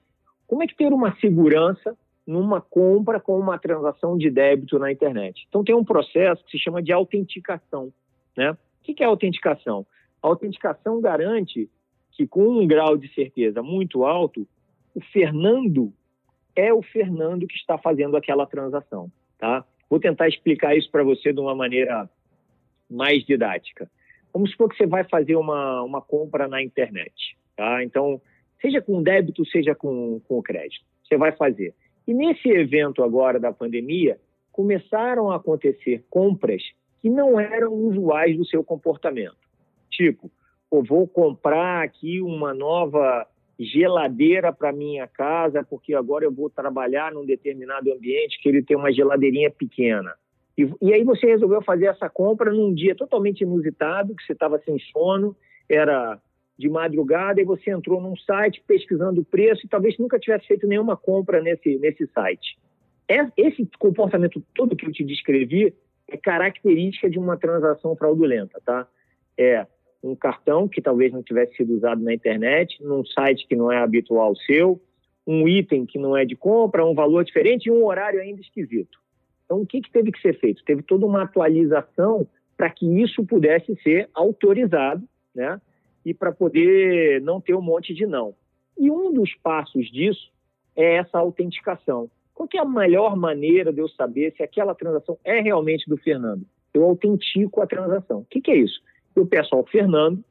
como 0.48 0.64
é 0.64 0.68
que 0.68 0.76
ter 0.76 0.94
uma 0.94 1.16
segurança 1.20 1.98
numa 2.26 2.62
compra 2.62 3.20
com 3.20 3.40
uma 3.40 3.58
transação 3.58 4.18
de 4.18 4.30
débito 4.30 4.78
na 4.78 4.92
internet? 4.92 5.46
Então 5.50 5.64
tem 5.64 5.76
um 5.76 5.84
processo 5.84 6.44
que 6.46 6.52
se 6.52 6.60
chama 6.60 6.84
de 6.84 6.92
autenticação. 6.92 7.92
Né? 8.38 8.52
O 8.52 8.58
que 8.84 9.04
é 9.04 9.06
autenticação? 9.06 9.86
A 10.26 10.28
autenticação 10.28 11.00
garante 11.00 11.70
que 12.12 12.26
com 12.26 12.48
um 12.48 12.66
grau 12.66 12.98
de 12.98 13.14
certeza 13.14 13.62
muito 13.62 14.04
alto, 14.04 14.48
o 14.96 15.00
Fernando 15.00 15.94
é 16.56 16.74
o 16.74 16.82
Fernando 16.82 17.46
que 17.46 17.54
está 17.54 17.78
fazendo 17.78 18.18
aquela 18.18 18.48
transação. 18.48 19.12
Tá? 19.38 19.64
Vou 19.88 20.00
tentar 20.00 20.28
explicar 20.28 20.76
isso 20.76 20.90
para 20.90 21.04
você 21.04 21.32
de 21.32 21.40
uma 21.40 21.54
maneira 21.54 22.10
mais 22.90 23.24
didática. 23.24 23.88
Vamos 24.34 24.50
supor 24.50 24.68
que 24.70 24.78
você 24.78 24.88
vai 24.88 25.04
fazer 25.04 25.36
uma, 25.36 25.84
uma 25.84 26.02
compra 26.02 26.48
na 26.48 26.60
internet, 26.60 27.38
tá? 27.56 27.84
Então, 27.84 28.20
seja 28.60 28.82
com 28.82 29.04
débito, 29.04 29.46
seja 29.46 29.76
com, 29.76 30.20
com 30.28 30.42
crédito, 30.42 30.84
você 31.04 31.18
vai 31.18 31.34
fazer. 31.34 31.76
E 32.08 32.16
nesse 32.16 32.50
evento 32.50 33.04
agora 33.04 33.40
da 33.40 33.54
pandemia, 33.54 34.20
começaram 34.52 35.30
a 35.30 35.36
acontecer 35.36 36.04
compras 36.10 36.64
que 37.00 37.12
não 37.12 37.40
eram 37.40 37.72
usuais 37.74 38.36
do 38.36 38.46
seu 38.46 38.64
comportamento. 38.64 39.45
Tipo, 39.96 40.32
eu 40.72 40.84
vou 40.84 41.08
comprar 41.08 41.84
aqui 41.84 42.22
uma 42.22 42.54
nova 42.54 43.26
geladeira 43.58 44.52
para 44.52 44.74
minha 44.74 45.08
casa, 45.08 45.64
porque 45.64 45.94
agora 45.94 46.26
eu 46.26 46.32
vou 46.32 46.50
trabalhar 46.50 47.14
num 47.14 47.26
determinado 47.26 47.92
ambiente 47.92 48.40
que 48.42 48.50
ele 48.50 48.62
tem 48.62 48.76
uma 48.76 48.92
geladeirinha 48.92 49.50
pequena. 49.50 50.14
E, 50.58 50.70
e 50.82 50.94
aí 50.94 51.04
você 51.04 51.28
resolveu 51.28 51.62
fazer 51.62 51.86
essa 51.86 52.10
compra 52.10 52.52
num 52.52 52.74
dia 52.74 52.96
totalmente 52.96 53.42
inusitado, 53.42 54.16
que 54.16 54.24
você 54.24 54.34
estava 54.34 54.60
sem 54.60 54.78
sono, 54.92 55.36
era 55.70 56.20
de 56.58 56.70
madrugada, 56.70 57.42
e 57.42 57.46
você 57.46 57.72
entrou 57.72 58.02
num 58.02 58.16
site 58.16 58.64
pesquisando 58.66 59.22
o 59.22 59.26
preço 59.26 59.66
e 59.66 59.70
talvez 59.70 59.98
nunca 59.98 60.20
tivesse 60.20 60.48
feito 60.48 60.68
nenhuma 60.68 60.96
compra 60.96 61.42
nesse, 61.42 61.78
nesse 61.80 62.08
site. 62.08 62.58
É, 63.10 63.28
esse 63.38 63.70
comportamento 63.78 64.44
todo 64.54 64.76
que 64.76 64.86
eu 64.86 64.92
te 64.92 65.04
descrevi 65.04 65.74
é 66.08 66.18
característica 66.18 67.10
de 67.10 67.20
uma 67.20 67.38
transação 67.38 67.96
fraudulenta, 67.96 68.60
tá? 68.66 68.88
É 69.38 69.68
um 70.06 70.16
cartão 70.16 70.68
que 70.68 70.82
talvez 70.82 71.12
não 71.12 71.24
tivesse 71.24 71.56
sido 71.56 71.74
usado 71.74 72.02
na 72.02 72.14
internet, 72.14 72.78
num 72.84 73.04
site 73.04 73.48
que 73.48 73.56
não 73.56 73.72
é 73.72 73.78
habitual 73.78 74.36
seu, 74.36 74.80
um 75.26 75.48
item 75.48 75.86
que 75.86 75.98
não 75.98 76.16
é 76.16 76.24
de 76.24 76.36
compra, 76.36 76.86
um 76.86 76.94
valor 76.94 77.24
diferente 77.24 77.66
e 77.66 77.72
um 77.72 77.84
horário 77.84 78.22
ainda 78.22 78.40
esquisito. 78.40 79.00
Então, 79.46 79.62
o 79.62 79.66
que, 79.66 79.82
que 79.82 79.92
teve 79.92 80.12
que 80.12 80.22
ser 80.22 80.40
feito? 80.40 80.64
Teve 80.64 80.84
toda 80.84 81.06
uma 81.06 81.24
atualização 81.24 82.28
para 82.56 82.70
que 82.70 82.86
isso 83.02 83.26
pudesse 83.26 83.76
ser 83.82 84.10
autorizado, 84.14 85.04
né? 85.34 85.60
E 86.06 86.14
para 86.14 86.32
poder 86.32 87.22
não 87.22 87.42
ter 87.42 87.56
um 87.56 87.62
monte 87.62 87.94
de 87.94 88.06
não. 88.06 88.36
E 88.78 88.92
um 88.92 89.12
dos 89.12 89.34
passos 89.36 89.92
disso 89.92 90.32
é 90.76 90.98
essa 90.98 91.18
autenticação. 91.18 92.10
Qual 92.34 92.48
é 92.54 92.60
a 92.60 92.66
melhor 92.66 93.16
maneira 93.16 93.74
de 93.74 93.80
eu 93.80 93.88
saber 93.90 94.34
se 94.36 94.44
aquela 94.44 94.76
transação 94.76 95.18
é 95.24 95.40
realmente 95.40 95.90
do 95.90 95.98
Fernando? 95.98 96.46
Eu 96.74 96.84
autentico 96.84 97.62
a 97.62 97.68
transação. 97.68 98.20
O 98.20 98.26
que, 98.26 98.42
que 98.42 98.52
é 98.52 98.58
isso? 98.58 98.80
Eu 99.16 99.26
peço 99.26 99.56
ao 99.56 99.66
Fernando 99.66 100.24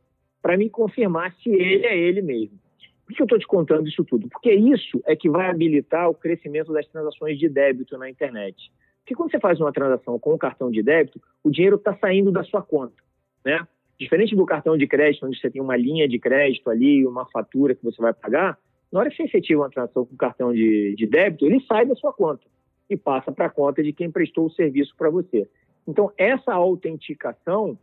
para 0.42 0.56
me 0.56 0.68
confirmar 0.68 1.34
se 1.42 1.50
ele 1.50 1.86
é 1.86 1.96
ele 1.96 2.20
mesmo. 2.22 2.58
Por 3.06 3.14
que 3.14 3.22
eu 3.22 3.24
estou 3.24 3.38
te 3.38 3.46
contando 3.46 3.88
isso 3.88 4.04
tudo? 4.04 4.28
Porque 4.28 4.52
isso 4.52 5.02
é 5.06 5.14
que 5.14 5.28
vai 5.28 5.50
habilitar 5.50 6.08
o 6.08 6.14
crescimento 6.14 6.72
das 6.72 6.86
transações 6.86 7.38
de 7.38 7.48
débito 7.48 7.98
na 7.98 8.08
internet. 8.08 8.70
Porque 9.00 9.14
quando 9.14 9.30
você 9.30 9.38
faz 9.38 9.60
uma 9.60 9.72
transação 9.72 10.18
com 10.18 10.34
um 10.34 10.38
cartão 10.38 10.70
de 10.70 10.82
débito, 10.82 11.20
o 11.42 11.50
dinheiro 11.50 11.76
está 11.76 11.94
saindo 11.98 12.32
da 12.32 12.42
sua 12.42 12.62
conta, 12.62 12.94
né? 13.44 13.66
Diferente 13.98 14.34
do 14.34 14.46
cartão 14.46 14.76
de 14.76 14.86
crédito, 14.86 15.26
onde 15.26 15.38
você 15.38 15.50
tem 15.50 15.60
uma 15.60 15.76
linha 15.76 16.08
de 16.08 16.18
crédito 16.18 16.68
ali, 16.70 17.06
uma 17.06 17.26
fatura 17.26 17.74
que 17.74 17.84
você 17.84 18.00
vai 18.00 18.12
pagar, 18.12 18.58
na 18.90 19.00
hora 19.00 19.10
que 19.10 19.16
você 19.16 19.24
efetiva 19.24 19.62
uma 19.62 19.70
transação 19.70 20.06
com 20.06 20.16
cartão 20.16 20.52
de, 20.52 20.94
de 20.96 21.06
débito, 21.06 21.44
ele 21.44 21.60
sai 21.66 21.84
da 21.84 21.94
sua 21.94 22.12
conta 22.12 22.44
e 22.88 22.96
passa 22.96 23.32
para 23.32 23.46
a 23.46 23.50
conta 23.50 23.82
de 23.82 23.92
quem 23.92 24.10
prestou 24.10 24.46
o 24.46 24.50
serviço 24.50 24.94
para 24.96 25.10
você. 25.10 25.48
Então, 25.86 26.10
essa 26.16 26.52
autenticação, 26.52 27.78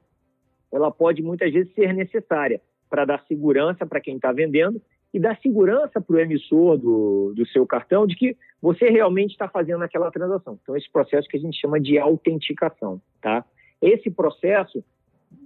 ela 0.72 0.92
pode 0.92 1.22
muitas 1.22 1.52
vezes 1.52 1.74
ser 1.74 1.94
necessária 1.94 2.62
para 2.90 3.06
dar 3.06 3.24
segurança 3.28 3.86
para 3.86 4.02
quem 4.02 4.16
está 4.16 4.32
vendendo 4.32 4.82
e 5.14 5.20
dar 5.20 5.38
segurança 5.42 6.00
para 6.00 6.16
o 6.16 6.20
emissor 6.20 6.78
do, 6.78 7.34
do 7.36 7.46
seu 7.48 7.66
cartão 7.66 8.08
de 8.08 8.16
que 8.16 8.36
você 8.62 8.90
realmente 8.90 9.32
está 9.32 9.48
fazendo 9.48 9.84
aquela 9.84 10.12
transação. 10.12 10.58
Então, 10.62 10.76
esse 10.76 10.90
processo 10.90 11.28
que 11.28 11.38
a 11.38 11.40
gente 11.40 11.60
chama 11.60 11.80
de 11.80 11.98
autenticação, 11.98 13.02
tá? 13.22 13.44
Esse 13.82 14.10
processo, 14.10 14.84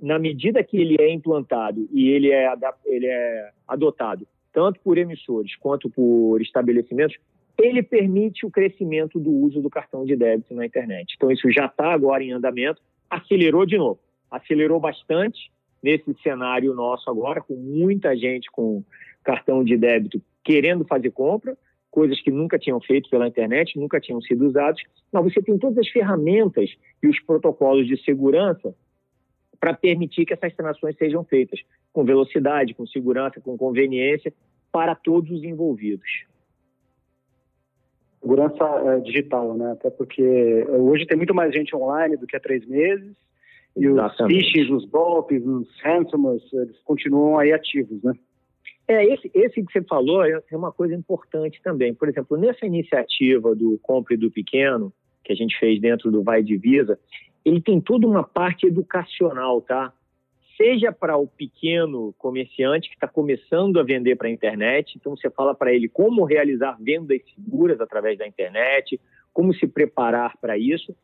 na 0.02 0.20
medida 0.20 0.64
que 0.64 0.78
ele 0.78 0.98
é 1.00 1.12
implantado 1.12 1.88
e 1.92 2.10
ele 2.10 2.32
é, 2.32 2.54
ele 2.86 3.08
é 3.08 3.52
adotado 3.68 4.28
tanto 4.54 4.80
por 4.80 4.98
emissores 4.98 5.54
quanto 5.58 5.90
por 5.90 6.42
estabelecimentos, 6.42 7.18
ele 7.62 7.84
permite 7.84 8.46
o 8.46 8.52
crescimento 8.52 9.20
do 9.20 9.30
uso 9.30 9.62
do 9.62 9.70
cartão 9.70 10.06
de 10.06 10.16
débito 10.16 10.54
na 10.54 10.66
internet. 10.66 11.14
Então, 11.16 11.30
isso 11.32 11.52
já 11.52 11.66
está 11.66 11.92
agora 11.92 12.24
em 12.24 12.32
andamento, 12.32 12.82
acelerou 13.10 13.66
de 13.66 13.78
novo, 13.78 14.00
acelerou 14.30 14.80
bastante 14.80 15.52
nesse 15.82 16.14
cenário 16.22 16.74
nosso 16.74 17.10
agora, 17.10 17.42
com 17.42 17.56
muita 17.56 18.16
gente 18.16 18.50
com 18.52 18.84
cartão 19.24 19.64
de 19.64 19.78
débito 19.78 20.22
querendo 20.44 20.86
fazer 20.86 21.10
compra, 21.12 21.58
coisas 21.90 22.22
que 22.22 22.30
nunca 22.30 22.60
tinham 22.60 22.80
feito 22.80 23.10
pela 23.10 23.28
internet, 23.28 23.80
nunca 23.80 24.00
tinham 24.00 24.22
sido 24.22 24.46
usados. 24.46 24.82
Não, 25.12 25.24
você 25.24 25.42
tem 25.42 25.58
todas 25.58 25.78
as 25.80 25.90
ferramentas 25.90 26.70
e 27.02 27.08
os 27.08 27.20
protocolos 27.20 27.88
de 27.88 27.98
segurança 28.04 28.76
para 29.60 29.74
permitir 29.74 30.26
que 30.26 30.34
essas 30.34 30.54
transações 30.54 30.96
sejam 30.98 31.24
feitas 31.24 31.60
com 31.92 32.04
velocidade, 32.04 32.74
com 32.76 32.86
segurança, 32.86 33.42
com 33.42 33.58
conveniência 33.58 34.32
para 34.72 34.94
todos 34.94 35.32
os 35.32 35.44
envolvidos. 35.44 36.26
Segurança 38.22 38.64
é, 38.64 39.00
digital, 39.00 39.56
né? 39.56 39.72
Até 39.72 39.90
porque 39.90 40.66
hoje 40.70 41.06
tem 41.06 41.18
muito 41.18 41.34
mais 41.34 41.54
gente 41.54 41.76
online 41.76 42.18
do 42.18 42.28
que 42.28 42.36
há 42.36 42.40
três 42.40 42.66
meses 42.68 43.16
e 43.76 43.86
Exatamente. 43.86 44.38
os 44.38 44.52
phishing, 44.52 44.74
os 44.74 44.86
golpes, 44.86 45.46
os 45.46 45.68
ransomers, 45.82 46.54
eles 46.54 46.80
continuam 46.84 47.38
aí 47.38 47.52
ativos, 47.52 48.02
né? 48.04 48.14
É, 48.88 49.04
esse, 49.06 49.32
esse 49.34 49.64
que 49.64 49.72
você 49.72 49.82
falou 49.82 50.24
é, 50.24 50.40
é 50.50 50.58
uma 50.58 50.72
coisa 50.72 50.94
importante 50.94 51.60
também. 51.64 51.94
Por 51.94 52.08
exemplo, 52.08 52.38
nessa 52.38 52.66
iniciativa 52.66 53.56
do 53.56 53.80
Compre 53.82 54.16
do 54.16 54.30
Pequeno, 54.30 54.94
que 55.24 55.34
a 55.34 55.36
gente 55.36 55.58
fez 55.60 55.82
dentro 55.82 56.12
do 56.12 56.24
Vai 56.24 56.44
Divisa, 56.44 57.00
ele 57.44 57.60
tem 57.60 57.82
toda 57.82 58.08
uma 58.08 58.24
parte 58.24 58.68
educacional, 58.68 59.62
tá? 59.62 59.92
Seja 60.56 60.92
para 60.92 61.18
o 61.18 61.28
pequeno 61.28 62.14
comerciante 62.18 62.88
que 62.88 62.96
está 62.96 63.08
começando 63.08 63.80
a 63.80 63.84
vender 63.84 64.16
para 64.16 64.28
a 64.28 64.32
internet, 64.32 64.96
então 64.96 65.16
você 65.18 65.30
fala 65.30 65.54
para 65.54 65.74
ele 65.74 65.90
como 65.90 66.24
realizar 66.24 66.78
vendas 66.80 67.20
seguras 67.34 67.82
através 67.82 68.18
da 68.18 68.28
internet, 68.28 69.00
como 69.34 69.54
se 69.54 69.68
preparar 69.68 70.38
para 70.40 70.58
isso, 70.58 70.96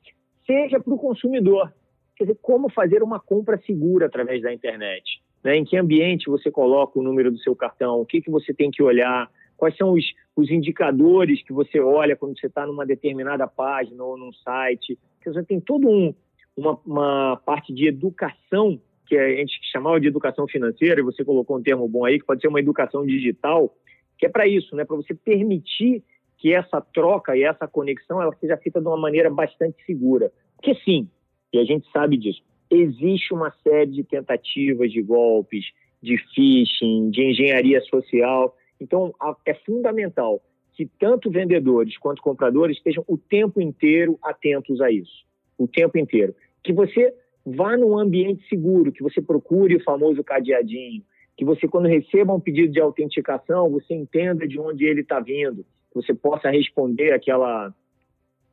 seja 0.46 0.80
para 0.80 0.94
o 0.94 0.98
consumidor, 0.98 1.74
quer 2.22 2.26
dizer, 2.26 2.40
como 2.42 2.70
fazer 2.70 3.02
uma 3.02 3.20
compra 3.20 3.60
segura 3.66 4.06
através 4.06 4.42
da 4.42 4.54
internet. 4.54 5.22
Né? 5.44 5.58
Em 5.58 5.66
que 5.66 5.76
ambiente 5.76 6.30
você 6.30 6.52
coloca 6.52 7.00
o 7.00 7.04
número 7.04 7.32
do 7.32 7.40
seu 7.40 7.56
cartão? 7.56 8.00
O 8.00 8.06
que, 8.06 8.22
que 8.22 8.30
você 8.30 8.54
tem 8.54 8.70
que 8.70 8.84
olhar? 8.84 9.30
Quais 9.58 9.76
são 9.76 9.94
os, 9.94 10.06
os 10.36 10.50
indicadores 10.52 11.44
que 11.44 11.52
você 11.52 11.80
olha 11.80 12.16
quando 12.16 12.40
você 12.40 12.48
está 12.48 12.66
numa 12.66 12.86
determinada 12.86 13.48
página 13.48 14.04
ou 14.04 14.18
num 14.18 14.32
site? 14.34 14.98
Porque 15.16 15.32
você 15.32 15.44
tem 15.44 15.60
todo 15.60 15.90
um, 15.90 16.14
uma, 16.56 16.80
uma 16.86 17.38
parte 17.38 17.74
de 17.74 17.88
educação 17.88 18.80
que 19.08 19.18
a 19.18 19.30
gente 19.36 19.60
chamava 19.72 20.00
de 20.00 20.08
educação 20.08 20.48
financeira, 20.48 21.02
e 21.02 21.04
você 21.04 21.26
colocou 21.26 21.58
um 21.58 21.62
termo 21.62 21.86
bom 21.86 22.06
aí, 22.06 22.18
que 22.18 22.26
pode 22.26 22.40
ser 22.40 22.48
uma 22.48 22.62
educação 22.62 23.06
digital, 23.06 23.76
que 24.18 24.26
é 24.26 24.30
para 24.30 24.48
isso, 24.48 24.74
né? 24.74 24.86
para 24.86 24.96
você 24.96 25.14
permitir 25.14 26.02
que 26.38 26.54
essa 26.54 26.80
troca 26.80 27.36
e 27.36 27.44
essa 27.44 27.68
conexão 27.68 28.22
ela 28.22 28.34
seja 28.40 28.56
feita 28.58 28.80
de 28.80 28.88
uma 28.88 28.98
maneira 28.98 29.30
bastante 29.30 29.84
segura. 29.86 30.32
Porque 30.56 30.76
sim, 30.86 31.10
e 31.54 31.60
a 31.60 31.64
gente 31.64 31.90
sabe 31.92 32.18
disso, 32.18 32.42
existe 32.70 33.34
uma 33.34 33.52
série 33.64 33.92
de 33.92 34.04
tentativas 34.04 34.92
de 34.92 35.02
golpes, 35.02 35.66
de 36.02 36.18
phishing, 36.34 37.10
de 37.12 37.30
engenharia 37.30 37.82
social. 37.82 38.56
Então, 38.80 39.14
é 39.46 39.54
fundamental 39.54 40.42
que 40.74 40.86
tanto 41.00 41.30
vendedores 41.30 41.98
quanto 41.98 42.22
compradores 42.22 42.78
estejam 42.78 43.04
o 43.08 43.18
tempo 43.18 43.62
inteiro 43.62 44.18
atentos 44.24 44.82
a 44.82 44.90
isso. 44.90 45.26
O 45.58 45.68
tempo 45.68 45.98
inteiro. 45.98 46.34
Que 46.64 46.74
você 46.74 47.14
vá 47.46 47.76
num 47.76 47.98
ambiente 47.98 48.48
seguro, 48.48 48.92
que 48.92 49.04
você 49.04 49.22
procure 49.22 49.76
o 49.76 49.84
famoso 49.84 50.24
cadeadinho, 50.24 51.04
que 51.36 51.44
você, 51.44 51.68
quando 51.68 51.88
receba 51.88 52.34
um 52.34 52.40
pedido 52.40 52.72
de 52.72 52.80
autenticação, 52.80 53.70
você 53.70 53.94
entenda 53.94 54.48
de 54.48 54.60
onde 54.60 54.86
ele 54.86 55.02
está 55.02 55.20
vindo, 55.20 55.66
que 55.92 55.96
você 55.96 56.14
possa 56.14 56.50
responder 56.50 57.14
aquela, 57.14 57.74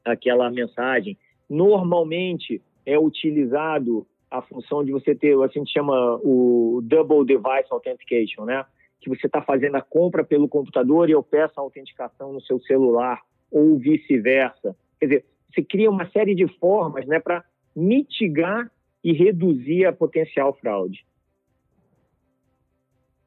aquela 0.04 0.50
mensagem. 0.50 1.16
Normalmente, 1.48 2.60
é 2.88 2.98
utilizado 2.98 4.06
a 4.30 4.40
função 4.40 4.82
de 4.82 4.92
você 4.92 5.14
ter, 5.14 5.38
assim, 5.42 5.60
gente 5.60 5.72
chama 5.72 6.18
o 6.22 6.80
Double 6.82 7.24
Device 7.24 7.68
Authentication, 7.70 8.46
né? 8.46 8.64
Que 8.98 9.10
você 9.10 9.26
está 9.26 9.42
fazendo 9.42 9.76
a 9.76 9.82
compra 9.82 10.24
pelo 10.24 10.48
computador 10.48 11.08
e 11.08 11.12
eu 11.12 11.22
peço 11.22 11.60
a 11.60 11.62
autenticação 11.62 12.32
no 12.32 12.40
seu 12.40 12.58
celular, 12.60 13.20
ou 13.50 13.78
vice-versa. 13.78 14.74
Quer 14.98 15.06
dizer, 15.06 15.24
você 15.52 15.62
cria 15.62 15.90
uma 15.90 16.08
série 16.10 16.34
de 16.34 16.48
formas 16.58 17.06
né, 17.06 17.20
para 17.20 17.44
mitigar 17.76 18.70
e 19.04 19.12
reduzir 19.12 19.84
a 19.84 19.92
potencial 19.92 20.54
fraude. 20.54 21.06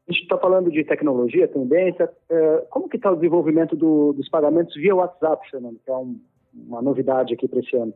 A 0.07 0.11
gente 0.11 0.23
está 0.23 0.37
falando 0.39 0.71
de 0.71 0.83
tecnologia, 0.83 1.47
tendência. 1.47 2.11
É, 2.29 2.65
como 2.69 2.89
que 2.89 2.97
está 2.97 3.11
o 3.11 3.15
desenvolvimento 3.15 3.75
do, 3.75 4.11
dos 4.13 4.27
pagamentos 4.27 4.73
via 4.75 4.95
WhatsApp, 4.95 5.49
Fernando? 5.49 5.79
Que 5.85 5.91
é 5.91 5.95
um, 5.95 6.19
uma 6.53 6.81
novidade 6.81 7.33
aqui 7.33 7.47
para 7.47 7.59
esse 7.59 7.75
ano. 7.75 7.93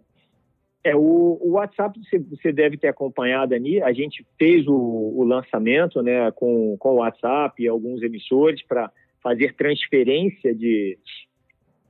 É, 0.85 0.95
o, 0.95 1.39
o 1.41 1.53
WhatsApp 1.53 1.99
você, 1.99 2.19
você, 2.19 2.51
deve 2.51 2.77
ter 2.77 2.89
acompanhado 2.89 3.55
ali. 3.55 3.81
A 3.81 3.91
gente 3.91 4.23
fez 4.37 4.67
o, 4.67 4.75
o 4.75 5.23
lançamento 5.23 5.99
né, 6.03 6.29
com, 6.29 6.77
com 6.77 6.89
o 6.89 6.97
WhatsApp 6.97 7.61
e 7.61 7.67
alguns 7.67 8.03
emissores 8.03 8.61
para 8.61 8.91
fazer 9.19 9.55
transferência 9.55 10.53
de, 10.53 10.99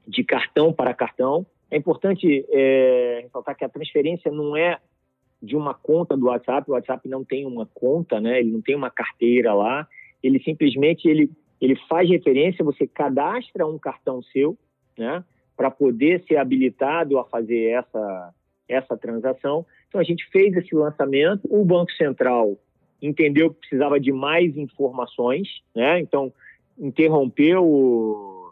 de 0.08 0.24
cartão 0.24 0.72
para 0.72 0.94
cartão. 0.94 1.46
É 1.70 1.76
importante 1.76 2.46
é, 2.50 3.20
ressaltar 3.24 3.58
que 3.58 3.66
a 3.66 3.70
transferência 3.70 4.32
não 4.32 4.56
é 4.56 4.80
de 5.42 5.58
uma 5.58 5.74
conta 5.74 6.16
do 6.16 6.28
WhatsApp. 6.28 6.72
O 6.72 6.74
WhatsApp 6.74 7.10
não 7.10 7.26
tem 7.26 7.46
uma 7.46 7.66
conta, 7.74 8.22
né? 8.22 8.40
Ele 8.40 8.52
não 8.52 8.62
tem 8.62 8.76
uma 8.76 8.90
carteira 8.90 9.54
lá. 9.54 9.86
Ele 10.24 10.42
simplesmente 10.42 11.06
ele, 11.06 11.30
ele 11.60 11.76
faz 11.90 12.10
referência. 12.10 12.64
Você 12.64 12.88
cadastra 12.88 13.68
um 13.68 13.78
cartão 13.78 14.22
seu, 14.24 14.58
né? 14.98 15.22
Para 15.58 15.70
poder 15.70 16.24
ser 16.26 16.38
habilitado 16.38 17.20
a 17.20 17.26
fazer 17.26 17.72
essa 17.72 18.34
essa 18.68 18.98
transação. 18.98 19.66
Então 19.88 20.00
a 20.00 20.04
gente 20.04 20.28
fez 20.30 20.56
esse 20.56 20.74
lançamento, 20.76 21.48
o 21.50 21.64
Banco 21.64 21.92
Central 21.94 22.58
entendeu 23.02 23.52
que 23.52 23.60
precisava 23.60 24.00
de 24.00 24.12
mais 24.12 24.58
informações, 24.58 25.62
né? 25.76 26.00
Então 26.00 26.34
interrompeu 26.78 27.64
o, 27.64 28.52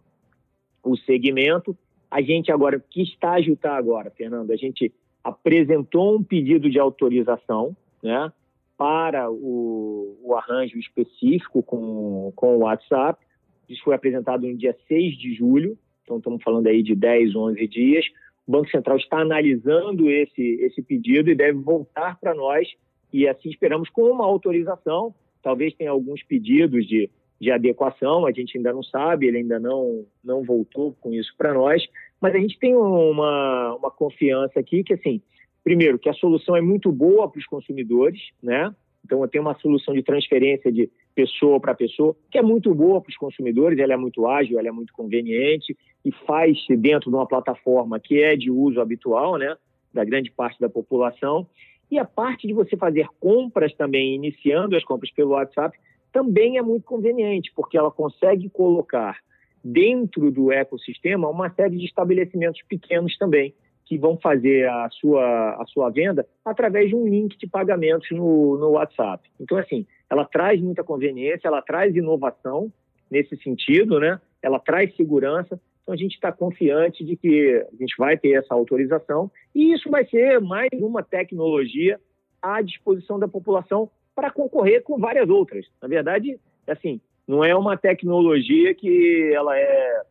o 0.83 0.97
segmento. 0.97 1.77
A 2.09 2.21
gente 2.21 2.51
agora, 2.51 2.79
que 2.79 3.01
estágio 3.01 3.53
está 3.53 3.75
agora, 3.75 4.11
Fernando? 4.11 4.51
A 4.51 4.55
gente 4.55 4.93
apresentou 5.23 6.17
um 6.17 6.23
pedido 6.23 6.69
de 6.69 6.79
autorização, 6.79 7.75
né? 8.01 8.31
Para 8.77 9.31
o, 9.31 10.17
o 10.21 10.35
arranjo 10.35 10.77
específico 10.77 11.63
com, 11.63 12.31
com 12.35 12.57
o 12.57 12.59
WhatsApp. 12.59 13.23
Isso 13.69 13.83
foi 13.83 13.95
apresentado 13.95 14.45
no 14.47 14.57
dia 14.57 14.75
6 14.87 15.17
de 15.17 15.33
julho, 15.33 15.77
então 16.03 16.17
estamos 16.17 16.43
falando 16.43 16.67
aí 16.67 16.83
de 16.83 16.93
10, 16.95 17.35
11 17.35 17.67
dias. 17.67 18.05
O 18.47 18.51
Banco 18.51 18.69
Central 18.69 18.97
está 18.97 19.19
analisando 19.19 20.09
esse, 20.09 20.41
esse 20.61 20.81
pedido 20.81 21.29
e 21.29 21.35
deve 21.35 21.59
voltar 21.59 22.19
para 22.19 22.33
nós, 22.33 22.67
e 23.11 23.27
assim 23.27 23.49
esperamos, 23.49 23.89
com 23.89 24.03
uma 24.03 24.25
autorização. 24.25 25.13
Talvez 25.41 25.73
tenha 25.73 25.91
alguns 25.91 26.23
pedidos 26.23 26.85
de, 26.87 27.09
de 27.39 27.51
adequação, 27.51 28.25
a 28.25 28.31
gente 28.31 28.57
ainda 28.57 28.73
não 28.73 28.83
sabe, 28.83 29.27
ele 29.27 29.37
ainda 29.37 29.59
não, 29.59 30.05
não 30.23 30.43
voltou 30.43 30.95
com 30.99 31.13
isso 31.13 31.33
para 31.37 31.53
nós, 31.53 31.85
mas 32.19 32.33
a 32.35 32.37
gente 32.37 32.57
tem 32.59 32.75
uma, 32.75 33.75
uma 33.75 33.91
confiança 33.91 34.59
aqui 34.59 34.83
que, 34.83 34.93
assim, 34.93 35.21
primeiro, 35.63 35.99
que 35.99 36.09
a 36.09 36.13
solução 36.13 36.55
é 36.55 36.61
muito 36.61 36.91
boa 36.91 37.29
para 37.29 37.39
os 37.39 37.45
consumidores, 37.45 38.21
né? 38.41 38.73
Então, 39.05 39.27
tenho 39.27 39.43
uma 39.43 39.59
solução 39.59 39.93
de 39.93 40.01
transferência 40.01 40.71
de 40.71 40.89
pessoa 41.13 41.59
para 41.59 41.73
pessoa, 41.73 42.15
que 42.31 42.37
é 42.37 42.41
muito 42.41 42.73
boa 42.73 43.01
para 43.01 43.09
os 43.09 43.17
consumidores, 43.17 43.79
ela 43.79 43.93
é 43.93 43.97
muito 43.97 44.27
ágil, 44.27 44.59
ela 44.59 44.67
é 44.67 44.71
muito 44.71 44.93
conveniente 44.93 45.77
e 46.03 46.11
faz-se 46.11 46.75
dentro 46.75 47.09
de 47.09 47.15
uma 47.15 47.27
plataforma 47.27 47.99
que 47.99 48.21
é 48.21 48.35
de 48.35 48.49
uso 48.51 48.81
habitual, 48.81 49.37
né, 49.37 49.55
da 49.93 50.03
grande 50.03 50.31
parte 50.31 50.59
da 50.59 50.69
população. 50.69 51.47
E 51.89 51.99
a 51.99 52.05
parte 52.05 52.47
de 52.47 52.53
você 52.53 52.75
fazer 52.75 53.07
compras 53.19 53.73
também, 53.75 54.15
iniciando 54.15 54.75
as 54.75 54.83
compras 54.83 55.11
pelo 55.11 55.31
WhatsApp, 55.31 55.77
também 56.11 56.57
é 56.57 56.61
muito 56.61 56.83
conveniente, 56.85 57.51
porque 57.55 57.77
ela 57.77 57.91
consegue 57.91 58.49
colocar 58.49 59.17
dentro 59.63 60.29
do 60.31 60.51
ecossistema 60.51 61.29
uma 61.29 61.49
série 61.51 61.77
de 61.77 61.85
estabelecimentos 61.85 62.61
pequenos 62.67 63.17
também, 63.17 63.53
que 63.85 63.97
vão 63.97 64.17
fazer 64.17 64.67
a 64.69 64.89
sua, 64.91 65.61
a 65.61 65.65
sua 65.67 65.89
venda 65.89 66.25
através 66.43 66.89
de 66.89 66.95
um 66.95 67.07
link 67.07 67.37
de 67.37 67.47
pagamentos 67.47 68.09
no, 68.11 68.57
no 68.57 68.71
WhatsApp. 68.71 69.29
Então, 69.39 69.57
assim, 69.57 69.85
ela 70.09 70.25
traz 70.25 70.61
muita 70.61 70.83
conveniência, 70.83 71.47
ela 71.47 71.61
traz 71.61 71.95
inovação 71.95 72.71
nesse 73.09 73.35
sentido, 73.37 73.99
né? 73.99 74.19
Ela 74.41 74.59
traz 74.59 74.95
segurança. 74.95 75.59
Então, 75.81 75.93
a 75.93 75.97
gente 75.97 76.13
está 76.13 76.31
confiante 76.31 77.03
de 77.03 77.15
que 77.15 77.65
a 77.71 77.75
gente 77.75 77.95
vai 77.97 78.17
ter 78.17 78.31
essa 78.31 78.53
autorização 78.53 79.29
e 79.53 79.73
isso 79.73 79.89
vai 79.89 80.05
ser 80.05 80.39
mais 80.39 80.69
uma 80.73 81.03
tecnologia 81.03 81.99
à 82.41 82.61
disposição 82.61 83.19
da 83.19 83.27
população 83.27 83.89
para 84.15 84.31
concorrer 84.31 84.83
com 84.83 84.97
várias 84.97 85.29
outras. 85.29 85.65
Na 85.81 85.87
verdade, 85.87 86.39
assim, 86.67 87.01
não 87.27 87.43
é 87.43 87.55
uma 87.55 87.77
tecnologia 87.77 88.73
que 88.73 89.31
ela 89.33 89.57
é 89.57 90.01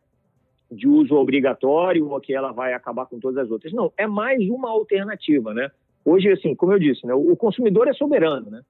de 0.73 0.87
uso 0.87 1.15
obrigatório 1.15 2.09
ou 2.09 2.19
que 2.19 2.33
ela 2.33 2.51
vai 2.51 2.73
acabar 2.73 3.05
com 3.05 3.19
todas 3.19 3.45
as 3.45 3.51
outras. 3.51 3.71
Não, 3.73 3.91
é 3.97 4.07
mais 4.07 4.39
uma 4.49 4.69
alternativa, 4.69 5.53
né? 5.53 5.69
Hoje, 6.05 6.29
assim, 6.31 6.53
como 6.53 6.73
eu 6.73 6.79
disse, 6.79 7.05
né, 7.05 7.13
o 7.13 7.35
consumidor 7.35 7.87
é 7.87 7.93
soberano, 7.93 8.49
né? 8.49 8.61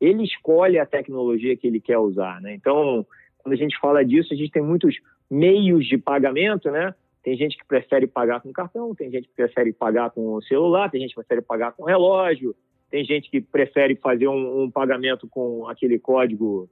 Ele 0.00 0.22
escolhe 0.22 0.78
a 0.78 0.86
tecnologia 0.86 1.56
que 1.56 1.66
ele 1.66 1.80
quer 1.80 1.98
usar, 1.98 2.40
né? 2.40 2.54
Então, 2.54 3.04
quando 3.38 3.54
a 3.54 3.56
gente 3.56 3.78
fala 3.80 4.04
disso, 4.04 4.32
a 4.32 4.36
gente 4.36 4.52
tem 4.52 4.62
muitos 4.62 4.96
meios 5.28 5.86
de 5.86 5.98
pagamento, 5.98 6.70
né? 6.70 6.94
Tem 7.22 7.36
gente 7.36 7.58
que 7.58 7.66
prefere 7.66 8.06
pagar 8.06 8.40
com 8.40 8.52
cartão, 8.52 8.94
tem 8.94 9.10
gente 9.10 9.28
que 9.28 9.34
prefere 9.34 9.72
pagar 9.72 10.10
com 10.10 10.40
celular, 10.42 10.90
tem 10.90 11.00
gente 11.00 11.10
que 11.10 11.16
prefere 11.16 11.42
pagar 11.42 11.72
com 11.72 11.84
relógio, 11.84 12.54
tem 12.90 13.04
gente 13.04 13.30
que 13.30 13.40
prefere 13.40 13.96
fazer 13.96 14.28
um, 14.28 14.62
um 14.62 14.70
pagamento 14.70 15.28
com 15.28 15.66
aquele 15.68 15.98
código 15.98 16.70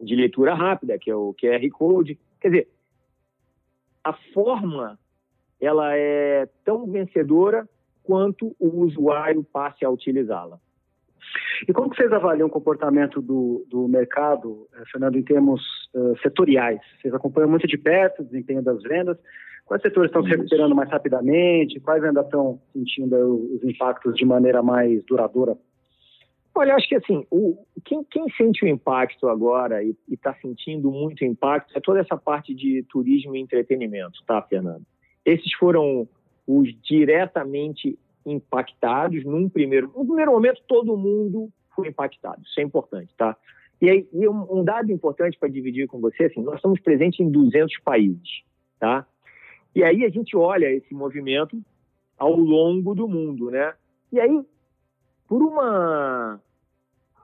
de 0.00 0.14
leitura 0.16 0.54
rápida, 0.54 0.98
que 0.98 1.10
é 1.10 1.14
o 1.14 1.34
QR 1.34 1.66
Code. 1.70 2.18
Quer 2.40 2.48
dizer, 2.48 2.68
a 4.04 4.12
forma 4.34 4.98
ela 5.60 5.94
é 5.94 6.48
tão 6.64 6.86
vencedora 6.86 7.68
quanto 8.02 8.56
o 8.58 8.80
usuário 8.84 9.44
passe 9.44 9.84
a 9.84 9.90
utilizá-la. 9.90 10.58
E 11.68 11.72
como 11.72 11.90
que 11.90 11.96
vocês 11.96 12.12
avaliam 12.12 12.48
o 12.48 12.50
comportamento 12.50 13.20
do, 13.20 13.64
do 13.68 13.86
mercado, 13.86 14.66
eh, 14.74 14.82
Fernando, 14.90 15.16
em 15.16 15.22
termos 15.22 15.60
uh, 15.94 16.18
setoriais? 16.22 16.80
Vocês 17.00 17.12
acompanham 17.12 17.50
muito 17.50 17.66
de 17.66 17.76
perto 17.76 18.22
o 18.22 18.24
desempenho 18.24 18.62
das 18.62 18.82
vendas. 18.82 19.18
Quais 19.66 19.82
setores 19.82 20.08
estão 20.08 20.22
Isso. 20.22 20.30
se 20.30 20.36
recuperando 20.36 20.74
mais 20.74 20.90
rapidamente? 20.90 21.78
Quais 21.80 22.02
ainda 22.02 22.22
estão 22.22 22.60
sentindo 22.72 23.16
os 23.54 23.62
impactos 23.62 24.14
de 24.14 24.24
maneira 24.24 24.62
mais 24.62 25.04
duradoura? 25.04 25.56
Olha, 26.60 26.74
acho 26.74 26.86
que 26.86 26.94
assim, 26.94 27.26
o, 27.30 27.56
quem, 27.86 28.04
quem 28.04 28.28
sente 28.36 28.66
o 28.66 28.68
impacto 28.68 29.28
agora 29.28 29.82
e 29.82 29.96
está 30.10 30.34
sentindo 30.42 30.90
muito 30.90 31.24
impacto 31.24 31.72
é 31.74 31.80
toda 31.80 32.00
essa 32.00 32.18
parte 32.18 32.54
de 32.54 32.82
turismo 32.82 33.34
e 33.34 33.40
entretenimento, 33.40 34.22
tá, 34.26 34.42
Fernando? 34.42 34.84
Esses 35.24 35.54
foram 35.54 36.06
os 36.46 36.68
diretamente 36.82 37.98
impactados 38.26 39.24
num 39.24 39.48
primeiro, 39.48 39.90
no 39.96 40.04
primeiro 40.04 40.32
momento 40.32 40.60
todo 40.68 40.98
mundo 40.98 41.48
foi 41.74 41.88
impactado, 41.88 42.42
isso 42.42 42.60
é 42.60 42.62
importante, 42.62 43.08
tá? 43.16 43.34
E 43.80 43.88
aí, 43.88 44.06
e 44.12 44.28
um, 44.28 44.62
dado 44.62 44.92
importante 44.92 45.38
para 45.38 45.48
dividir 45.48 45.88
com 45.88 45.98
você, 45.98 46.24
assim, 46.24 46.42
nós 46.42 46.56
estamos 46.56 46.78
presentes 46.80 47.20
em 47.20 47.30
200 47.30 47.78
países, 47.78 48.42
tá? 48.78 49.06
E 49.74 49.82
aí 49.82 50.04
a 50.04 50.10
gente 50.10 50.36
olha 50.36 50.70
esse 50.70 50.92
movimento 50.92 51.58
ao 52.18 52.36
longo 52.36 52.94
do 52.94 53.08
mundo, 53.08 53.50
né? 53.50 53.72
E 54.12 54.20
aí, 54.20 54.44
por 55.26 55.42
uma 55.42 56.38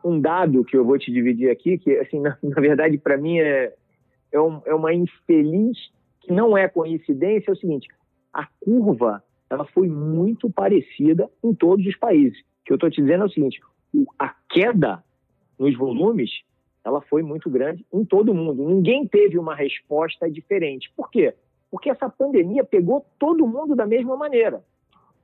um 0.06 0.20
dado 0.20 0.64
que 0.64 0.76
eu 0.76 0.84
vou 0.84 0.96
te 0.98 1.10
dividir 1.10 1.50
aqui, 1.50 1.76
que, 1.78 1.96
assim, 1.98 2.20
na, 2.22 2.38
na 2.42 2.60
verdade, 2.60 2.96
para 2.96 3.16
mim 3.16 3.38
é, 3.38 3.74
é, 4.30 4.40
um, 4.40 4.62
é, 4.64 4.74
uma 4.74 4.94
infeliz, 4.94 5.90
que 6.20 6.32
não 6.32 6.56
é 6.56 6.68
coincidência, 6.68 7.50
é 7.50 7.52
o 7.52 7.56
seguinte, 7.56 7.88
a 8.32 8.46
curva 8.60 9.22
ela 9.50 9.64
foi 9.64 9.88
muito 9.88 10.50
parecida 10.50 11.28
em 11.42 11.54
todos 11.54 11.86
os 11.86 11.96
países. 11.96 12.38
O 12.38 12.64
que 12.64 12.72
eu 12.72 12.76
estou 12.76 12.90
te 12.90 13.00
dizendo 13.00 13.24
é 13.24 13.26
o 13.26 13.30
seguinte, 13.30 13.60
a 14.18 14.34
queda 14.48 15.02
nos 15.58 15.76
volumes 15.76 16.30
ela 16.84 17.00
foi 17.00 17.22
muito 17.22 17.50
grande 17.50 17.84
em 17.92 18.04
todo 18.04 18.34
mundo. 18.34 18.64
Ninguém 18.64 19.06
teve 19.06 19.38
uma 19.38 19.54
resposta 19.56 20.30
diferente. 20.30 20.92
Por 20.96 21.10
quê? 21.10 21.34
Porque 21.68 21.90
essa 21.90 22.08
pandemia 22.08 22.62
pegou 22.62 23.04
todo 23.18 23.46
mundo 23.46 23.74
da 23.74 23.84
mesma 23.86 24.16
maneira, 24.16 24.62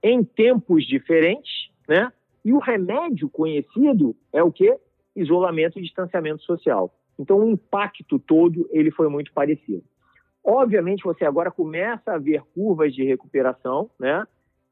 em 0.03 0.25
tempos 0.25 0.85
diferentes, 0.85 1.71
né? 1.89 2.13
E 2.45 2.53
o 2.53 2.59
remédio 2.59 3.29
conhecido 3.29 4.17
é 4.33 4.43
o 4.43 4.53
que? 4.53 4.77
Isolamento 5.15 5.79
e 5.79 5.83
distanciamento 5.83 6.43
social. 6.43 6.93
Então, 7.19 7.39
o 7.39 7.51
impacto 7.51 8.19
todo 8.19 8.69
ele 8.71 8.91
foi 8.91 9.09
muito 9.09 9.33
parecido. 9.33 9.85
Obviamente, 10.45 11.05
você 11.05 11.25
agora 11.25 11.51
começa 11.51 12.13
a 12.13 12.19
ver 12.19 12.43
curvas 12.55 12.95
de 12.95 13.05
recuperação, 13.05 13.89
né? 13.99 14.27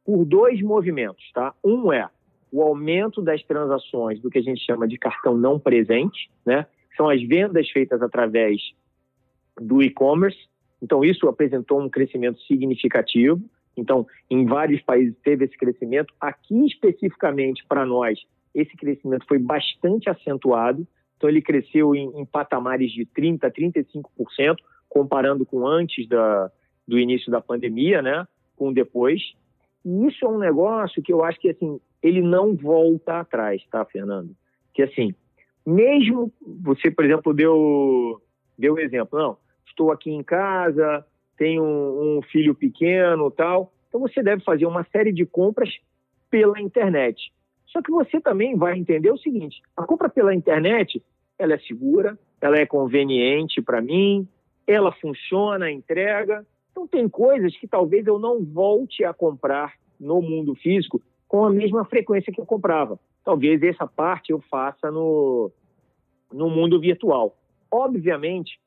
Por 0.04 0.24
dois 0.24 0.60
movimentos, 0.60 1.30
tá? 1.32 1.54
Um 1.62 1.92
é 1.92 2.08
o 2.52 2.62
aumento 2.62 3.22
das 3.22 3.42
transações 3.44 4.20
do 4.20 4.28
que 4.28 4.38
a 4.38 4.42
gente 4.42 4.64
chama 4.64 4.88
de 4.88 4.98
cartão 4.98 5.36
não 5.36 5.58
presente, 5.60 6.28
né? 6.44 6.66
São 6.96 7.08
as 7.08 7.22
vendas 7.22 7.70
feitas 7.70 8.02
através 8.02 8.60
do 9.60 9.80
e-commerce. 9.82 10.38
Então, 10.82 11.04
isso 11.04 11.28
apresentou 11.28 11.80
um 11.80 11.88
crescimento 11.88 12.40
significativo. 12.42 13.40
Então, 13.76 14.06
em 14.28 14.44
vários 14.44 14.82
países 14.82 15.14
teve 15.22 15.44
esse 15.44 15.56
crescimento. 15.56 16.12
Aqui, 16.20 16.66
especificamente 16.66 17.64
para 17.68 17.86
nós, 17.86 18.18
esse 18.54 18.76
crescimento 18.76 19.24
foi 19.26 19.38
bastante 19.38 20.10
acentuado. 20.10 20.86
Então, 21.16 21.28
ele 21.28 21.42
cresceu 21.42 21.94
em, 21.94 22.20
em 22.20 22.24
patamares 22.24 22.90
de 22.92 23.06
30%, 23.06 23.52
35%, 23.52 24.56
comparando 24.88 25.46
com 25.46 25.66
antes 25.66 26.08
da, 26.08 26.50
do 26.86 26.98
início 26.98 27.30
da 27.30 27.40
pandemia, 27.40 28.02
né? 28.02 28.26
com 28.60 28.70
depois. 28.70 29.22
E 29.82 30.06
isso 30.06 30.26
é 30.26 30.28
um 30.28 30.38
negócio 30.38 31.02
que 31.02 31.10
eu 31.10 31.24
acho 31.24 31.40
que 31.40 31.48
assim, 31.48 31.80
ele 32.02 32.20
não 32.20 32.54
volta 32.54 33.20
atrás, 33.20 33.64
tá, 33.70 33.82
Fernando? 33.86 34.36
Que 34.74 34.82
assim, 34.82 35.14
mesmo 35.66 36.30
você, 36.62 36.90
por 36.90 37.04
exemplo, 37.06 37.32
deu 37.32 38.20
deu 38.58 38.78
exemplo, 38.78 39.18
não, 39.18 39.38
estou 39.66 39.90
aqui 39.90 40.10
em 40.10 40.22
casa, 40.22 41.04
tenho 41.40 41.64
um, 41.64 42.18
um 42.18 42.22
filho 42.22 42.54
pequeno, 42.54 43.30
tal, 43.30 43.72
então 43.88 43.98
você 43.98 44.22
deve 44.22 44.44
fazer 44.44 44.66
uma 44.66 44.84
série 44.92 45.10
de 45.10 45.24
compras 45.24 45.70
pela 46.28 46.60
internet. 46.60 47.32
Só 47.68 47.80
que 47.80 47.90
você 47.90 48.20
também 48.20 48.56
vai 48.56 48.76
entender 48.76 49.10
o 49.10 49.16
seguinte: 49.16 49.62
a 49.74 49.84
compra 49.86 50.10
pela 50.10 50.34
internet, 50.34 51.02
ela 51.38 51.54
é 51.54 51.58
segura, 51.60 52.18
ela 52.42 52.58
é 52.58 52.66
conveniente 52.66 53.62
para 53.62 53.80
mim, 53.80 54.28
ela 54.66 54.92
funciona, 54.92 55.70
entrega. 55.70 56.46
Então, 56.70 56.86
tem 56.86 57.08
coisas 57.08 57.56
que 57.56 57.66
talvez 57.66 58.06
eu 58.06 58.18
não 58.18 58.44
volte 58.44 59.02
a 59.02 59.14
comprar 59.14 59.72
no 59.98 60.20
mundo 60.20 60.54
físico 60.54 61.00
com 61.26 61.46
a 61.46 61.50
mesma 61.50 61.86
frequência 61.86 62.32
que 62.32 62.40
eu 62.40 62.46
comprava. 62.46 63.00
Talvez 63.24 63.62
essa 63.62 63.86
parte 63.86 64.30
eu 64.30 64.42
faça 64.50 64.90
no, 64.90 65.50
no 66.30 66.50
mundo 66.50 66.78
virtual. 66.78 67.34
Obviamente, 67.70 68.60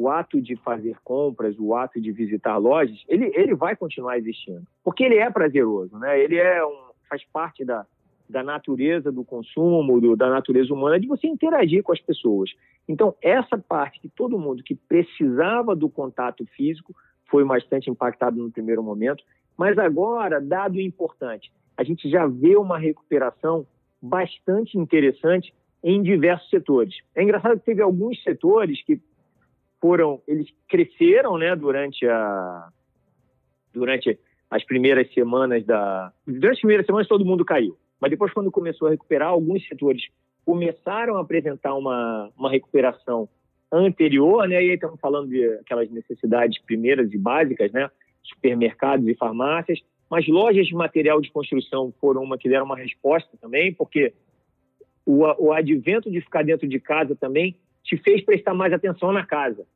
o 0.00 0.08
ato 0.08 0.40
de 0.40 0.56
fazer 0.56 0.96
compras, 1.04 1.54
o 1.58 1.74
ato 1.74 2.00
de 2.00 2.10
visitar 2.10 2.56
lojas, 2.56 3.04
ele, 3.06 3.30
ele 3.34 3.54
vai 3.54 3.76
continuar 3.76 4.16
existindo, 4.16 4.62
porque 4.82 5.04
ele 5.04 5.16
é 5.16 5.30
prazeroso, 5.30 5.98
né? 5.98 6.18
Ele 6.18 6.36
é 6.36 6.64
um, 6.64 6.90
faz 7.06 7.22
parte 7.30 7.66
da, 7.66 7.84
da 8.26 8.42
natureza 8.42 9.12
do 9.12 9.22
consumo, 9.22 10.00
do, 10.00 10.16
da 10.16 10.30
natureza 10.30 10.72
humana, 10.72 10.98
de 10.98 11.06
você 11.06 11.26
interagir 11.26 11.82
com 11.82 11.92
as 11.92 12.00
pessoas. 12.00 12.50
Então, 12.88 13.14
essa 13.20 13.58
parte 13.58 14.00
que 14.00 14.08
todo 14.08 14.38
mundo 14.38 14.62
que 14.62 14.74
precisava 14.74 15.76
do 15.76 15.90
contato 15.90 16.46
físico 16.56 16.94
foi 17.26 17.44
bastante 17.44 17.90
impactado 17.90 18.42
no 18.42 18.50
primeiro 18.50 18.82
momento, 18.82 19.22
mas 19.54 19.76
agora, 19.76 20.40
dado 20.40 20.80
importante, 20.80 21.52
a 21.76 21.84
gente 21.84 22.08
já 22.08 22.26
vê 22.26 22.56
uma 22.56 22.78
recuperação 22.78 23.66
bastante 24.00 24.78
interessante 24.78 25.52
em 25.84 26.02
diversos 26.02 26.48
setores. 26.48 26.94
É 27.14 27.22
engraçado 27.22 27.58
que 27.58 27.66
teve 27.66 27.82
alguns 27.82 28.22
setores 28.22 28.82
que 28.82 28.98
foram, 29.80 30.22
eles 30.26 30.48
cresceram, 30.68 31.38
né, 31.38 31.56
durante 31.56 32.06
a 32.06 32.68
durante 33.72 34.18
as 34.50 34.64
primeiras 34.64 35.12
semanas 35.14 35.64
da 35.64 36.12
durante 36.26 36.54
as 36.54 36.60
primeiras 36.60 36.86
semanas 36.86 37.08
todo 37.08 37.24
mundo 37.24 37.44
caiu. 37.44 37.76
Mas 38.00 38.10
depois, 38.10 38.32
quando 38.32 38.50
começou 38.50 38.88
a 38.88 38.90
recuperar, 38.90 39.28
alguns 39.28 39.66
setores 39.68 40.02
começaram 40.44 41.16
a 41.16 41.20
apresentar 41.20 41.74
uma, 41.74 42.30
uma 42.36 42.50
recuperação 42.50 43.28
anterior, 43.70 44.48
né? 44.48 44.54
E 44.54 44.70
aí 44.70 44.74
estamos 44.74 44.98
falando 44.98 45.28
de 45.28 45.44
aquelas 45.54 45.90
necessidades 45.90 46.60
primeiras 46.62 47.12
e 47.12 47.18
básicas, 47.18 47.70
né? 47.72 47.88
Supermercados 48.22 49.06
e 49.06 49.14
farmácias, 49.14 49.80
mas 50.10 50.26
lojas 50.26 50.66
de 50.66 50.74
material 50.74 51.20
de 51.20 51.30
construção 51.30 51.94
foram 52.00 52.22
uma 52.22 52.36
que 52.36 52.48
deram 52.48 52.64
uma 52.64 52.76
resposta 52.76 53.30
também, 53.40 53.72
porque 53.72 54.12
o, 55.06 55.22
o 55.38 55.52
advento 55.52 56.10
de 56.10 56.20
ficar 56.20 56.42
dentro 56.42 56.66
de 56.66 56.80
casa 56.80 57.14
também 57.14 57.56
te 57.90 57.96
fez 57.96 58.24
prestar 58.24 58.54
mais 58.54 58.72
atenção 58.72 59.12
na 59.12 59.26
casa 59.26 59.66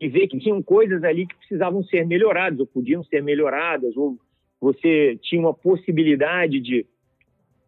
e 0.00 0.08
ver 0.08 0.28
que 0.28 0.38
tinham 0.38 0.62
coisas 0.62 1.02
ali 1.02 1.26
que 1.26 1.34
precisavam 1.34 1.82
ser 1.82 2.06
melhoradas 2.06 2.60
ou 2.60 2.66
podiam 2.66 3.02
ser 3.02 3.20
melhoradas 3.22 3.96
ou 3.96 4.16
você 4.60 5.18
tinha 5.20 5.40
uma 5.40 5.52
possibilidade 5.52 6.60
de 6.60 6.86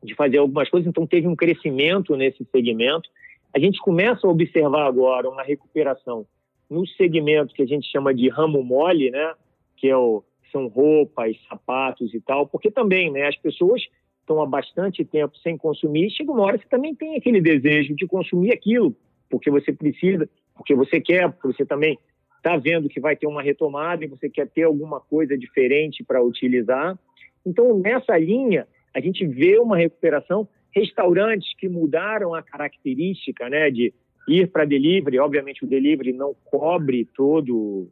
de 0.01 0.15
fazer 0.15 0.39
algumas 0.39 0.69
coisas, 0.71 0.89
então 0.89 1.05
teve 1.05 1.27
um 1.27 1.35
crescimento 1.35 2.15
nesse 2.15 2.45
segmento. 2.53 3.11
A 3.53 3.59
gente 3.59 3.81
começa 3.81 4.29
a 4.29 4.31
observar 4.31 4.87
agora 4.87 5.29
uma 5.29 5.43
recuperação 5.43 6.25
no 6.71 6.87
segmento 6.87 7.53
que 7.53 7.63
a 7.63 7.67
gente 7.67 7.91
chama 7.91 8.15
de 8.15 8.29
ramo 8.29 8.63
mole, 8.63 9.11
né? 9.11 9.35
Que 9.77 9.89
é 9.89 9.97
o, 9.97 10.23
são 10.53 10.69
roupas, 10.69 11.37
sapatos 11.49 12.15
e 12.15 12.21
tal, 12.21 12.47
porque 12.47 12.71
também, 12.71 13.11
né? 13.11 13.27
As 13.27 13.37
pessoas 13.37 13.83
estão 14.21 14.41
há 14.41 14.47
bastante 14.47 15.05
tempo 15.05 15.37
sem 15.39 15.59
consumir, 15.59 16.07
e 16.07 16.11
chega 16.11 16.31
uma 16.31 16.43
hora 16.43 16.59
que 16.59 16.63
você 16.63 16.71
também 16.71 16.95
tem 16.95 17.17
aquele 17.17 17.41
desejo 17.41 17.97
de 17.97 18.07
consumir 18.07 18.53
aquilo, 18.53 18.95
porque 19.29 19.51
você 19.51 19.73
precisa, 19.73 20.29
porque 20.55 20.75
você 20.75 21.01
quer, 21.01 21.31
porque 21.31 21.49
você 21.49 21.65
também 21.65 21.99
está 22.37 22.57
vendo 22.57 22.89
que 22.89 23.01
vai 23.01 23.17
ter 23.17 23.27
uma 23.27 23.43
retomada 23.43 24.05
e 24.05 24.09
você 24.09 24.29
quer 24.29 24.49
ter 24.49 24.63
alguma 24.63 25.01
coisa 25.01 25.37
diferente 25.37 26.05
para 26.05 26.23
utilizar. 26.23 26.99
Então, 27.45 27.79
nessa 27.79 28.17
linha, 28.17 28.67
a 28.95 29.01
gente 29.01 29.27
vê 29.27 29.59
uma 29.59 29.77
recuperação, 29.77 30.49
restaurantes 30.75 31.55
que 31.57 31.69
mudaram 31.69 32.35
a 32.35 32.43
característica 32.43 33.49
né, 33.49 33.71
de, 33.71 33.93
ir 34.29 34.49
para 34.49 34.65
delivery. 34.65 35.19
Obviamente, 35.19 35.65
o 35.65 35.69
delivery 35.69 36.13
não 36.13 36.35
cobre 36.45 37.09
todo 37.17 37.89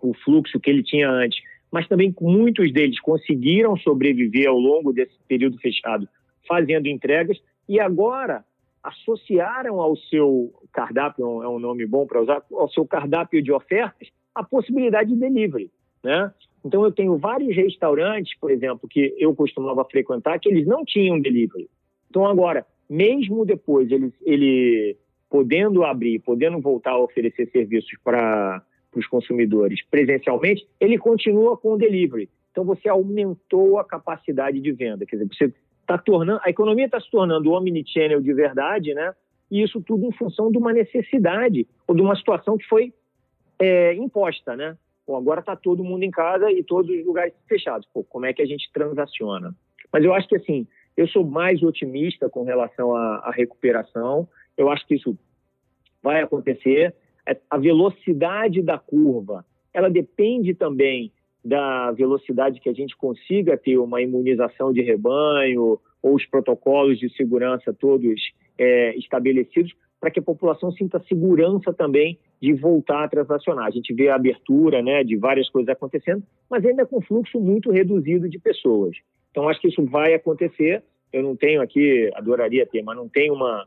o 0.00 0.14
fluxo 0.24 0.58
que 0.58 0.70
ele 0.70 0.82
tinha 0.82 1.08
antes, 1.08 1.40
mas 1.70 1.86
também 1.86 2.14
muitos 2.20 2.72
deles 2.72 2.98
conseguiram 3.00 3.76
sobreviver 3.76 4.48
ao 4.48 4.58
longo 4.58 4.92
desse 4.92 5.14
período 5.28 5.58
fechado 5.58 6.08
fazendo 6.48 6.88
entregas 6.88 7.38
e 7.68 7.78
agora 7.78 8.44
associaram 8.82 9.80
ao 9.80 9.96
seu 9.96 10.52
cardápio, 10.72 11.42
é 11.42 11.48
um 11.48 11.58
nome 11.58 11.86
bom 11.86 12.06
para 12.06 12.20
usar, 12.20 12.42
ao 12.50 12.68
seu 12.68 12.86
cardápio 12.86 13.42
de 13.42 13.52
ofertas, 13.52 14.08
a 14.34 14.42
possibilidade 14.42 15.10
de 15.10 15.20
delivery, 15.20 15.70
né? 16.02 16.32
Então 16.64 16.84
eu 16.84 16.92
tenho 16.92 17.16
vários 17.16 17.54
restaurantes, 17.54 18.36
por 18.38 18.50
exemplo, 18.50 18.88
que 18.88 19.14
eu 19.18 19.34
costumava 19.34 19.84
frequentar, 19.84 20.38
que 20.38 20.48
eles 20.48 20.66
não 20.66 20.84
tinham 20.84 21.20
delivery. 21.20 21.68
Então 22.08 22.26
agora, 22.26 22.66
mesmo 22.88 23.44
depois 23.44 23.90
ele, 23.90 24.12
ele 24.22 24.96
podendo 25.28 25.84
abrir, 25.84 26.20
podendo 26.20 26.60
voltar 26.60 26.92
a 26.92 26.98
oferecer 26.98 27.50
serviços 27.50 27.92
para 28.04 28.62
os 28.94 29.06
consumidores 29.06 29.82
presencialmente, 29.90 30.66
ele 30.78 30.98
continua 30.98 31.56
com 31.56 31.72
o 31.72 31.78
delivery. 31.78 32.28
Então 32.50 32.64
você 32.64 32.88
aumentou 32.88 33.78
a 33.78 33.84
capacidade 33.84 34.60
de 34.60 34.72
venda, 34.72 35.06
quer 35.06 35.16
dizer, 35.16 35.28
você 35.28 35.54
está 35.94 35.98
tornando, 35.98 36.40
a 36.44 36.50
economia 36.50 36.86
está 36.86 37.00
se 37.00 37.10
tornando 37.10 37.52
omnichannel 37.52 38.20
de 38.20 38.32
verdade, 38.32 38.94
né? 38.94 39.14
E 39.50 39.62
isso 39.62 39.80
tudo 39.82 40.06
em 40.06 40.12
função 40.12 40.50
de 40.50 40.58
uma 40.58 40.72
necessidade 40.72 41.66
ou 41.86 41.94
de 41.94 42.00
uma 42.00 42.16
situação 42.16 42.56
que 42.56 42.66
foi 42.66 42.92
é, 43.58 43.94
imposta, 43.94 44.56
né? 44.56 44.76
Bom, 45.06 45.16
agora 45.16 45.40
está 45.40 45.54
todo 45.54 45.84
mundo 45.84 46.04
em 46.04 46.10
casa 46.10 46.50
e 46.50 46.62
todos 46.62 46.90
os 46.90 47.04
lugares 47.04 47.34
fechados. 47.46 47.86
Pô, 47.92 48.04
como 48.04 48.24
é 48.24 48.32
que 48.32 48.40
a 48.40 48.46
gente 48.46 48.70
transaciona? 48.72 49.54
Mas 49.92 50.04
eu 50.04 50.14
acho 50.14 50.28
que 50.28 50.36
assim, 50.36 50.66
eu 50.96 51.06
sou 51.08 51.24
mais 51.24 51.62
otimista 51.62 52.28
com 52.28 52.44
relação 52.44 52.94
à, 52.94 53.16
à 53.16 53.30
recuperação. 53.30 54.28
Eu 54.56 54.70
acho 54.70 54.86
que 54.86 54.94
isso 54.94 55.18
vai 56.02 56.22
acontecer. 56.22 56.94
É, 57.26 57.36
a 57.50 57.58
velocidade 57.58 58.62
da 58.62 58.78
curva, 58.78 59.44
ela 59.72 59.90
depende 59.90 60.54
também 60.54 61.12
da 61.44 61.90
velocidade 61.90 62.60
que 62.60 62.68
a 62.68 62.72
gente 62.72 62.96
consiga 62.96 63.56
ter 63.56 63.78
uma 63.78 64.00
imunização 64.00 64.72
de 64.72 64.80
rebanho 64.80 65.80
ou 66.02 66.14
os 66.14 66.24
protocolos 66.26 66.98
de 66.98 67.08
segurança 67.16 67.72
todos 67.72 68.20
é, 68.58 68.96
estabelecidos 68.96 69.72
para 70.00 70.10
que 70.10 70.18
a 70.18 70.22
população 70.22 70.72
sinta 70.72 71.00
segurança 71.08 71.72
também 71.72 72.18
de 72.40 72.52
voltar 72.52 73.04
a 73.04 73.08
transacionar. 73.08 73.66
A 73.66 73.70
gente 73.70 73.94
vê 73.94 74.08
a 74.08 74.16
abertura 74.16 74.82
né, 74.82 75.04
de 75.04 75.16
várias 75.16 75.48
coisas 75.48 75.68
acontecendo, 75.68 76.24
mas 76.50 76.64
ainda 76.64 76.84
com 76.84 77.00
fluxo 77.00 77.38
muito 77.40 77.70
reduzido 77.70 78.28
de 78.28 78.38
pessoas. 78.38 78.96
Então, 79.30 79.48
acho 79.48 79.60
que 79.60 79.68
isso 79.68 79.84
vai 79.84 80.12
acontecer. 80.12 80.82
Eu 81.12 81.22
não 81.22 81.36
tenho 81.36 81.62
aqui, 81.62 82.10
adoraria 82.14 82.66
ter, 82.66 82.82
mas 82.82 82.96
não 82.96 83.08
tenho 83.08 83.32
uma, 83.34 83.66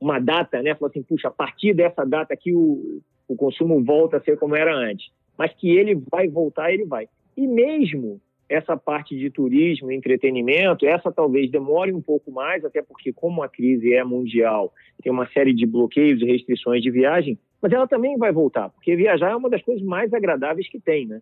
uma 0.00 0.20
data, 0.20 0.62
né? 0.62 0.74
Falar 0.76 0.90
assim, 0.90 1.02
puxa, 1.02 1.28
a 1.28 1.32
partir 1.32 1.74
dessa 1.74 2.04
data 2.04 2.32
aqui 2.32 2.54
o, 2.54 3.00
o 3.26 3.34
consumo 3.34 3.82
volta 3.82 4.18
a 4.18 4.20
ser 4.20 4.38
como 4.38 4.54
era 4.54 4.72
antes 4.72 5.10
mas 5.42 5.52
que 5.54 5.76
ele 5.76 6.00
vai 6.08 6.28
voltar, 6.28 6.72
ele 6.72 6.84
vai. 6.84 7.08
E 7.36 7.48
mesmo 7.48 8.20
essa 8.48 8.76
parte 8.76 9.18
de 9.18 9.28
turismo 9.28 9.90
e 9.90 9.96
entretenimento, 9.96 10.86
essa 10.86 11.10
talvez 11.10 11.50
demore 11.50 11.92
um 11.92 12.00
pouco 12.00 12.30
mais, 12.30 12.64
até 12.64 12.80
porque, 12.80 13.12
como 13.12 13.42
a 13.42 13.48
crise 13.48 13.92
é 13.92 14.04
mundial, 14.04 14.72
tem 15.02 15.10
uma 15.10 15.26
série 15.32 15.52
de 15.52 15.66
bloqueios 15.66 16.22
e 16.22 16.26
restrições 16.26 16.80
de 16.80 16.92
viagem, 16.92 17.36
mas 17.60 17.72
ela 17.72 17.88
também 17.88 18.16
vai 18.16 18.30
voltar, 18.30 18.68
porque 18.68 18.94
viajar 18.94 19.32
é 19.32 19.34
uma 19.34 19.50
das 19.50 19.60
coisas 19.62 19.82
mais 19.84 20.14
agradáveis 20.14 20.68
que 20.68 20.78
tem, 20.78 21.06
né? 21.06 21.20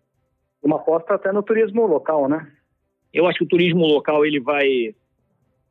Uma 0.61 0.75
aposta 0.75 1.15
até 1.15 1.31
no 1.31 1.41
turismo 1.41 1.87
local, 1.87 2.29
né? 2.29 2.47
Eu 3.11 3.25
acho 3.25 3.39
que 3.39 3.45
o 3.45 3.49
turismo 3.49 3.87
local 3.87 4.23
ele 4.23 4.39
vai, 4.39 4.93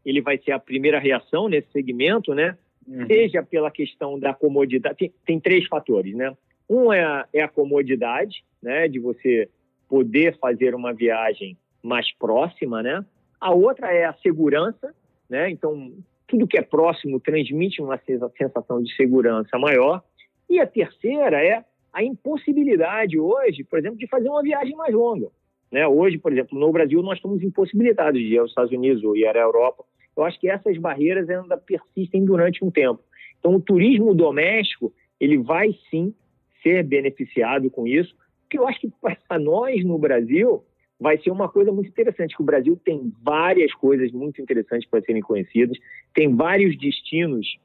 ele 0.04 0.20
vai 0.20 0.38
ser 0.38 0.50
a 0.50 0.58
primeira 0.58 0.98
reação 0.98 1.48
nesse 1.48 1.70
segmento, 1.70 2.34
né? 2.34 2.58
Uhum. 2.88 3.06
Seja 3.06 3.44
pela 3.44 3.70
questão 3.70 4.18
da 4.18 4.34
comodidade, 4.34 4.96
tem, 4.96 5.12
tem 5.24 5.38
três 5.38 5.68
fatores, 5.68 6.16
né? 6.16 6.36
Um 6.70 6.92
é 6.92 7.02
a, 7.02 7.26
é 7.33 7.42
a 7.42 7.48
comodidade, 7.48 8.44
né, 8.62 8.87
de 8.87 9.00
você 9.00 9.48
poder 9.88 10.38
fazer 10.38 10.72
uma 10.72 10.94
viagem 10.94 11.56
mais 11.83 12.12
próxima, 12.16 12.80
né? 12.80 13.04
A 13.40 13.52
outra 13.52 13.92
é 13.92 14.04
a 14.04 14.12
segurança, 14.14 14.94
né? 15.28 15.50
Então, 15.50 15.92
tudo 16.28 16.46
que 16.46 16.56
é 16.56 16.62
próximo 16.62 17.18
transmite 17.18 17.83
uma 17.83 17.98
sensação 18.38 18.80
de 18.80 18.94
segurança 18.94 19.59
maior. 19.59 20.00
E 20.48 20.61
a 20.61 20.66
terceira 20.66 21.44
é 21.44 21.64
a 21.92 22.04
impossibilidade 22.04 23.18
hoje, 23.18 23.64
por 23.64 23.80
exemplo, 23.80 23.98
de 23.98 24.06
fazer 24.06 24.28
uma 24.28 24.42
viagem 24.42 24.76
mais 24.76 24.94
longa. 24.94 25.26
Né? 25.72 25.87
Hoje, 25.88 26.18
por 26.18 26.33
exemplo, 26.33 26.56
no 26.56 26.70
Brasil, 26.70 27.02
nós 27.02 27.16
estamos 27.16 27.42
impossibilitados 27.42 28.20
de 28.20 28.35
ir 28.35 28.38
aos 28.38 28.50
Estados 28.50 28.70
Unidos 28.70 29.02
ou 29.02 29.16
ir 29.16 29.26
à 29.26 29.40
Europa. 29.40 29.85
Eu 30.16 30.24
acho 30.24 30.38
que 30.38 30.48
essas 30.48 30.76
barreiras 30.78 31.28
ainda 31.28 31.56
persistem 31.56 32.24
durante 32.24 32.64
um 32.64 32.70
tempo. 32.70 33.02
Então, 33.38 33.54
o 33.54 33.61
turismo 33.61 34.14
doméstico, 34.14 34.92
ele 35.18 35.38
vai 35.38 35.74
sim 35.90 36.14
ser 36.62 36.84
beneficiado 36.84 37.70
com 37.70 37.86
isso, 37.86 38.14
que 38.48 38.58
eu 38.58 38.66
acho 38.66 38.80
que 38.80 38.92
para 39.28 39.38
nós 39.38 39.84
no 39.84 39.98
Brasil 39.98 40.64
vai 40.98 41.18
ser 41.18 41.30
uma 41.30 41.48
coisa 41.48 41.72
muito 41.72 41.88
interessante, 41.88 42.36
que 42.36 42.42
o 42.42 42.46
Brasil 42.46 42.78
tem 42.84 43.12
várias 43.22 43.72
coisas 43.74 44.12
muito 44.12 44.42
interessantes 44.42 44.88
para 44.88 45.00
serem 45.00 45.22
conhecidas, 45.22 45.78
tem 46.14 46.34
vários 46.34 46.76
destinos 46.76 47.58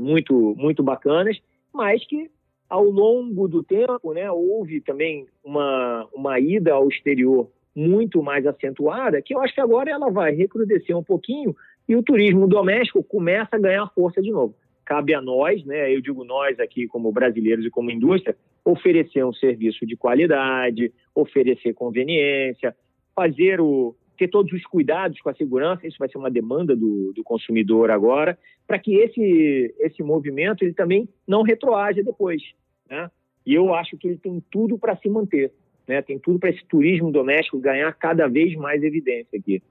muito 0.00 0.54
muito 0.56 0.82
bacanas, 0.82 1.38
mas 1.72 2.04
que 2.06 2.30
ao 2.68 2.84
longo 2.84 3.48
do 3.48 3.62
tempo, 3.62 4.12
né, 4.12 4.30
houve 4.30 4.80
também 4.80 5.26
uma, 5.42 6.06
uma 6.12 6.38
ida 6.38 6.74
ao 6.74 6.88
exterior 6.88 7.50
muito 7.74 8.22
mais 8.22 8.44
acentuada, 8.46 9.22
que 9.22 9.34
eu 9.34 9.40
acho 9.40 9.54
que 9.54 9.60
agora 9.60 9.90
ela 9.90 10.10
vai 10.10 10.34
recrudescer 10.34 10.96
um 10.96 11.02
pouquinho 11.02 11.56
e 11.88 11.96
o 11.96 12.02
turismo 12.02 12.46
doméstico 12.46 13.02
começa 13.02 13.56
a 13.56 13.58
ganhar 13.58 13.86
força 13.94 14.20
de 14.20 14.30
novo 14.30 14.54
cabe 14.88 15.12
a 15.12 15.20
nós, 15.20 15.62
né, 15.66 15.94
eu 15.94 16.00
digo 16.00 16.24
nós 16.24 16.58
aqui 16.58 16.86
como 16.86 17.12
brasileiros 17.12 17.66
e 17.66 17.68
como 17.68 17.90
indústria, 17.90 18.34
oferecer 18.64 19.22
um 19.22 19.34
serviço 19.34 19.84
de 19.84 19.94
qualidade, 19.98 20.90
oferecer 21.14 21.74
conveniência, 21.74 22.74
fazer 23.14 23.60
o 23.60 23.94
ter 24.16 24.28
todos 24.28 24.50
os 24.52 24.64
cuidados 24.64 25.20
com 25.20 25.28
a 25.28 25.34
segurança, 25.34 25.86
isso 25.86 25.98
vai 25.98 26.08
ser 26.08 26.16
uma 26.16 26.30
demanda 26.30 26.74
do, 26.74 27.12
do 27.12 27.22
consumidor 27.22 27.90
agora, 27.90 28.36
para 28.66 28.78
que 28.78 28.96
esse, 28.96 29.74
esse 29.78 30.02
movimento 30.02 30.64
ele 30.64 30.72
também 30.72 31.06
não 31.26 31.42
retroaja 31.42 32.02
depois. 32.02 32.42
Né? 32.90 33.10
E 33.46 33.54
eu 33.54 33.74
acho 33.74 33.96
que 33.96 34.08
ele 34.08 34.16
tem 34.16 34.42
tudo 34.50 34.76
para 34.78 34.96
se 34.96 35.08
manter, 35.08 35.52
né? 35.86 36.00
tem 36.00 36.18
tudo 36.18 36.38
para 36.38 36.50
esse 36.50 36.64
turismo 36.66 37.12
doméstico 37.12 37.60
ganhar 37.60 37.92
cada 37.92 38.26
vez 38.26 38.54
mais 38.56 38.82
evidência 38.82 39.38
aqui. 39.38 39.62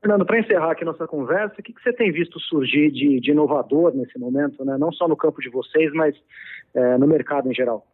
Fernando, 0.00 0.24
para 0.24 0.40
encerrar 0.40 0.70
aqui 0.70 0.84
nossa 0.84 1.06
conversa, 1.06 1.54
o 1.58 1.62
que, 1.62 1.74
que 1.74 1.82
você 1.82 1.92
tem 1.92 2.10
visto 2.10 2.40
surgir 2.40 2.90
de, 2.90 3.20
de, 3.20 3.30
inovador 3.32 3.94
nesse 3.94 4.18
momento, 4.18 4.64
né? 4.64 4.78
não 4.78 4.90
só 4.90 5.06
no 5.06 5.16
campo 5.16 5.42
de 5.42 5.50
vocês, 5.50 5.92
mas 5.92 6.16
é, 6.74 6.96
no 6.96 7.06
mercado 7.06 7.50
em 7.50 7.54
geral? 7.54 7.86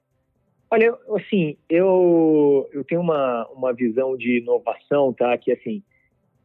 Olha, 0.71 0.97
assim, 1.17 1.57
eu, 1.69 2.69
eu 2.73 2.85
tenho 2.85 3.01
uma, 3.01 3.47
uma 3.53 3.73
visão 3.73 4.17
de 4.17 4.39
inovação, 4.39 5.13
tá? 5.13 5.37
Que, 5.39 5.53
assim, 5.53 5.83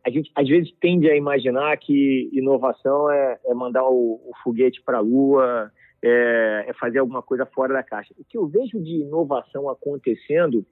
a 0.03 0.09
gente 0.09 0.31
às 0.35 0.47
vezes 0.47 0.71
tende 0.79 1.09
a 1.09 1.15
imaginar 1.15 1.75
que 1.77 2.29
inovação 2.33 3.11
é, 3.11 3.39
é 3.45 3.53
mandar 3.53 3.83
o, 3.83 4.21
o 4.25 4.31
foguete 4.43 4.81
para 4.81 4.97
a 4.97 5.01
Lua, 5.01 5.71
é, 6.03 6.65
é 6.67 6.73
fazer 6.73 6.99
alguma 6.99 7.21
coisa 7.21 7.45
fora 7.45 7.73
da 7.73 7.83
caixa. 7.83 8.13
O 8.17 8.23
que 8.23 8.37
eu 8.37 8.47
vejo 8.47 8.79
de 8.79 9.01
inovação 9.01 9.69
acontecendo 9.69 10.65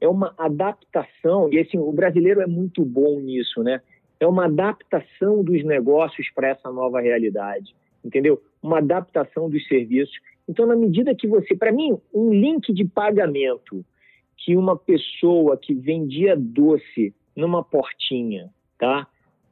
é 0.00 0.08
uma 0.08 0.34
adaptação, 0.36 1.48
e 1.52 1.60
assim, 1.60 1.78
o 1.78 1.92
brasileiro 1.92 2.40
é 2.40 2.46
muito 2.46 2.84
bom 2.84 3.20
nisso, 3.20 3.62
né? 3.62 3.80
É 4.22 4.26
uma 4.26 4.44
adaptação 4.44 5.42
dos 5.42 5.64
negócios 5.64 6.30
para 6.30 6.48
essa 6.48 6.70
nova 6.70 7.00
realidade, 7.00 7.74
entendeu? 8.04 8.40
Uma 8.62 8.78
adaptação 8.78 9.50
dos 9.50 9.66
serviços. 9.66 10.14
Então, 10.48 10.64
na 10.64 10.76
medida 10.76 11.14
que 11.14 11.26
você, 11.26 11.56
para 11.56 11.72
mim, 11.72 11.98
um 12.14 12.32
link 12.32 12.72
de 12.72 12.84
pagamento 12.84 13.84
que 14.36 14.56
uma 14.56 14.76
pessoa 14.76 15.56
que 15.56 15.74
vendia 15.74 16.36
doce 16.36 17.14
numa 17.34 17.64
portinha, 17.64 18.50
tá? 18.78 19.08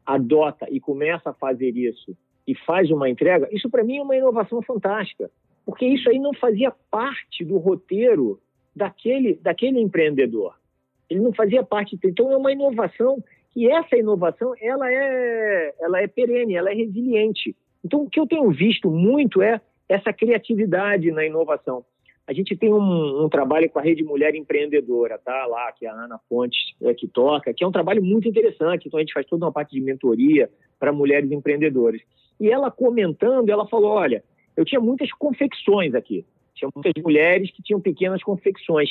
Adota 0.07 0.67
e 0.71 0.79
começa 0.79 1.31
a 1.31 1.35
fazer 1.35 1.77
isso 1.77 2.17
e 2.47 2.55
faz 2.55 2.91
uma 2.91 3.09
entrega, 3.09 3.49
isso 3.53 3.69
para 3.69 3.85
mim 3.85 3.99
é 3.99 4.03
uma 4.03 4.17
inovação 4.17 4.63
fantástica, 4.63 5.31
porque 5.65 5.87
isso 5.87 6.09
aí 6.09 6.19
não 6.19 6.35
fazia 6.35 6.73
parte 6.91 7.45
do 7.45 7.59
roteiro 7.59 8.41
daquele, 8.75 9.35
daquele 9.35 9.81
empreendedor. 9.81 10.55
Ele 11.09 11.21
não 11.21 11.33
fazia 11.33 11.63
parte. 11.65 11.99
Então 12.05 12.31
é 12.31 12.37
uma 12.37 12.53
inovação 12.53 13.23
que 13.53 13.69
essa 13.69 13.97
inovação 13.97 14.55
ela 14.61 14.91
é, 14.91 15.75
ela 15.81 16.01
é 16.01 16.07
perene, 16.07 16.55
ela 16.55 16.71
é 16.71 16.75
resiliente. 16.75 17.57
Então, 17.85 18.03
o 18.03 18.11
que 18.11 18.21
eu 18.21 18.27
tenho 18.27 18.51
visto 18.51 18.91
muito 18.91 19.43
é 19.43 19.61
essa 19.89 20.13
criatividade 20.13 21.11
na 21.11 21.25
inovação. 21.25 21.85
A 22.27 22.33
gente 22.33 22.57
tem 22.57 22.73
um, 22.73 23.25
um, 23.25 23.29
trabalho 23.29 23.69
com 23.69 23.81
a 23.81 23.83
Rede 23.83 24.05
Mulher 24.05 24.37
Empreendedora, 24.37 25.19
tá? 25.19 25.47
Lá, 25.47 25.73
que 25.73 25.85
a 25.85 25.93
Ana 25.93 26.21
Fontes 26.29 26.61
é, 26.81 26.95
que 26.95 27.09
toca, 27.09 27.53
que 27.53 27.65
é 27.65 27.67
um 27.67 27.73
trabalho 27.73 28.01
muito 28.05 28.29
interessante. 28.29 28.87
Então, 28.87 28.99
a 28.99 29.03
gente 29.03 29.13
faz 29.13 29.27
toda 29.27 29.45
uma 29.45 29.53
parte 29.53 29.73
de 29.73 29.81
mentoria 29.81 30.49
para 30.79 30.93
mulheres 30.93 31.33
empreendedoras. 31.33 32.01
E 32.39 32.49
ela 32.49 32.71
comentando, 32.71 33.51
ela 33.51 33.67
falou: 33.67 33.91
olha, 33.91 34.23
eu 34.57 34.65
tinha 34.65 34.81
muitas 34.81 35.11
confecções 35.13 35.93
aqui. 35.93 36.25
Tinha 36.55 36.71
muitas 36.73 37.03
mulheres 37.03 37.51
que 37.51 37.63
tinham 37.63 37.81
pequenas 37.81 38.23
confecções. 38.23 38.91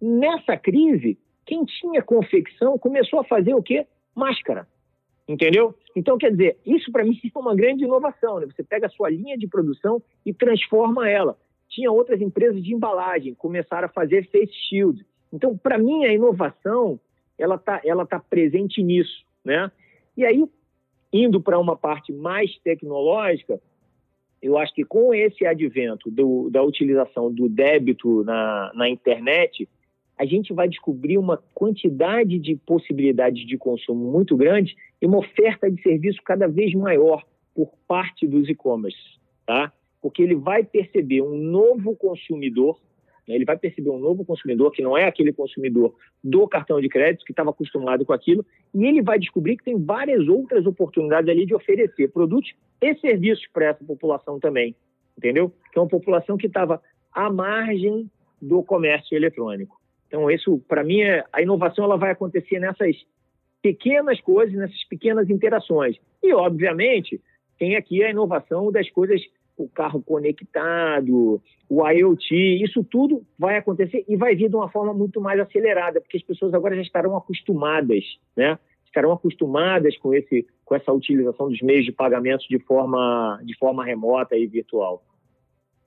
Nessa 0.00 0.56
crise, 0.56 1.16
quem 1.46 1.64
tinha 1.64 2.02
confecção 2.02 2.78
começou 2.78 3.20
a 3.20 3.24
fazer 3.24 3.54
o 3.54 3.62
quê? 3.62 3.86
Máscara. 4.14 4.66
Entendeu? 5.26 5.74
Então, 5.96 6.18
quer 6.18 6.30
dizer, 6.30 6.58
isso 6.66 6.92
para 6.92 7.02
mim 7.04 7.18
é 7.22 7.38
uma 7.38 7.54
grande 7.54 7.84
inovação. 7.84 8.40
Né? 8.40 8.46
Você 8.46 8.62
pega 8.62 8.86
a 8.86 8.90
sua 8.90 9.10
linha 9.10 9.36
de 9.36 9.46
produção 9.46 10.02
e 10.24 10.32
transforma 10.32 11.08
ela. 11.08 11.36
Tinha 11.68 11.90
outras 11.90 12.20
empresas 12.20 12.62
de 12.62 12.74
embalagem, 12.74 13.34
começaram 13.34 13.86
a 13.86 13.90
fazer 13.90 14.28
face 14.30 14.52
shield. 14.68 15.04
Então, 15.32 15.56
para 15.56 15.78
mim, 15.78 16.04
a 16.04 16.12
inovação 16.12 17.00
ela 17.36 17.56
está 17.56 17.80
ela 17.84 18.06
tá 18.06 18.20
presente 18.20 18.82
nisso. 18.82 19.24
Né? 19.44 19.70
E 20.16 20.24
aí, 20.24 20.44
indo 21.12 21.40
para 21.40 21.58
uma 21.58 21.76
parte 21.76 22.12
mais 22.12 22.56
tecnológica, 22.58 23.60
eu 24.40 24.58
acho 24.58 24.74
que 24.74 24.84
com 24.84 25.14
esse 25.14 25.46
advento 25.46 26.10
do, 26.10 26.50
da 26.50 26.62
utilização 26.62 27.32
do 27.32 27.48
débito 27.48 28.22
na, 28.24 28.70
na 28.74 28.88
internet, 28.88 29.68
a 30.16 30.24
gente 30.24 30.52
vai 30.52 30.68
descobrir 30.68 31.18
uma 31.18 31.42
quantidade 31.54 32.38
de 32.38 32.56
possibilidades 32.56 33.46
de 33.46 33.58
consumo 33.58 34.10
muito 34.10 34.36
grande 34.36 34.76
e 35.00 35.06
uma 35.06 35.18
oferta 35.18 35.70
de 35.70 35.82
serviço 35.82 36.20
cada 36.24 36.46
vez 36.46 36.72
maior 36.74 37.24
por 37.54 37.72
parte 37.86 38.26
dos 38.26 38.48
e-commerce, 38.48 38.98
tá? 39.46 39.72
Porque 40.00 40.22
ele 40.22 40.34
vai 40.34 40.64
perceber 40.64 41.22
um 41.22 41.36
novo 41.36 41.96
consumidor, 41.96 42.78
né? 43.26 43.34
ele 43.34 43.44
vai 43.44 43.56
perceber 43.56 43.90
um 43.90 43.98
novo 43.98 44.24
consumidor 44.24 44.70
que 44.70 44.82
não 44.82 44.96
é 44.96 45.04
aquele 45.04 45.32
consumidor 45.32 45.94
do 46.22 46.46
cartão 46.46 46.80
de 46.80 46.88
crédito 46.88 47.24
que 47.24 47.32
estava 47.32 47.50
acostumado 47.50 48.04
com 48.04 48.12
aquilo, 48.12 48.44
e 48.72 48.84
ele 48.84 49.02
vai 49.02 49.18
descobrir 49.18 49.56
que 49.56 49.64
tem 49.64 49.82
várias 49.82 50.28
outras 50.28 50.66
oportunidades 50.66 51.28
ali 51.28 51.46
de 51.46 51.54
oferecer 51.54 52.08
produtos 52.08 52.52
e 52.80 52.94
serviços 52.96 53.46
para 53.52 53.66
essa 53.66 53.84
população 53.84 54.38
também, 54.38 54.76
entendeu? 55.16 55.52
Que 55.72 55.78
é 55.78 55.82
uma 55.82 55.88
população 55.88 56.36
que 56.36 56.46
estava 56.46 56.80
à 57.12 57.32
margem 57.32 58.10
do 58.40 58.62
comércio 58.62 59.16
eletrônico. 59.16 59.83
Então, 60.06 60.30
isso, 60.30 60.58
para 60.68 60.84
mim, 60.84 61.00
é, 61.00 61.24
a 61.32 61.42
inovação 61.42 61.84
ela 61.84 61.96
vai 61.96 62.10
acontecer 62.12 62.58
nessas 62.58 62.96
pequenas 63.62 64.20
coisas, 64.20 64.54
nessas 64.54 64.84
pequenas 64.84 65.30
interações. 65.30 65.96
E, 66.22 66.32
obviamente, 66.32 67.20
tem 67.58 67.76
aqui 67.76 68.02
a 68.02 68.10
inovação 68.10 68.70
das 68.70 68.90
coisas, 68.90 69.20
o 69.56 69.68
carro 69.68 70.02
conectado, 70.02 71.40
o 71.68 71.88
IoT, 71.88 72.62
isso 72.62 72.84
tudo 72.84 73.24
vai 73.38 73.56
acontecer 73.56 74.04
e 74.08 74.16
vai 74.16 74.34
vir 74.34 74.48
de 74.48 74.56
uma 74.56 74.68
forma 74.68 74.92
muito 74.92 75.20
mais 75.20 75.40
acelerada, 75.40 76.00
porque 76.00 76.16
as 76.16 76.22
pessoas 76.22 76.52
agora 76.52 76.76
já 76.76 76.82
estarão 76.82 77.16
acostumadas, 77.16 78.04
né? 78.36 78.58
Estarão 78.84 79.12
acostumadas 79.12 79.96
com, 79.96 80.14
esse, 80.14 80.46
com 80.64 80.74
essa 80.74 80.92
utilização 80.92 81.48
dos 81.48 81.60
meios 81.62 81.84
de 81.84 81.92
pagamento 81.92 82.46
de 82.48 82.58
forma, 82.60 83.40
de 83.42 83.56
forma 83.56 83.84
remota 83.84 84.36
e 84.36 84.46
virtual. 84.46 85.02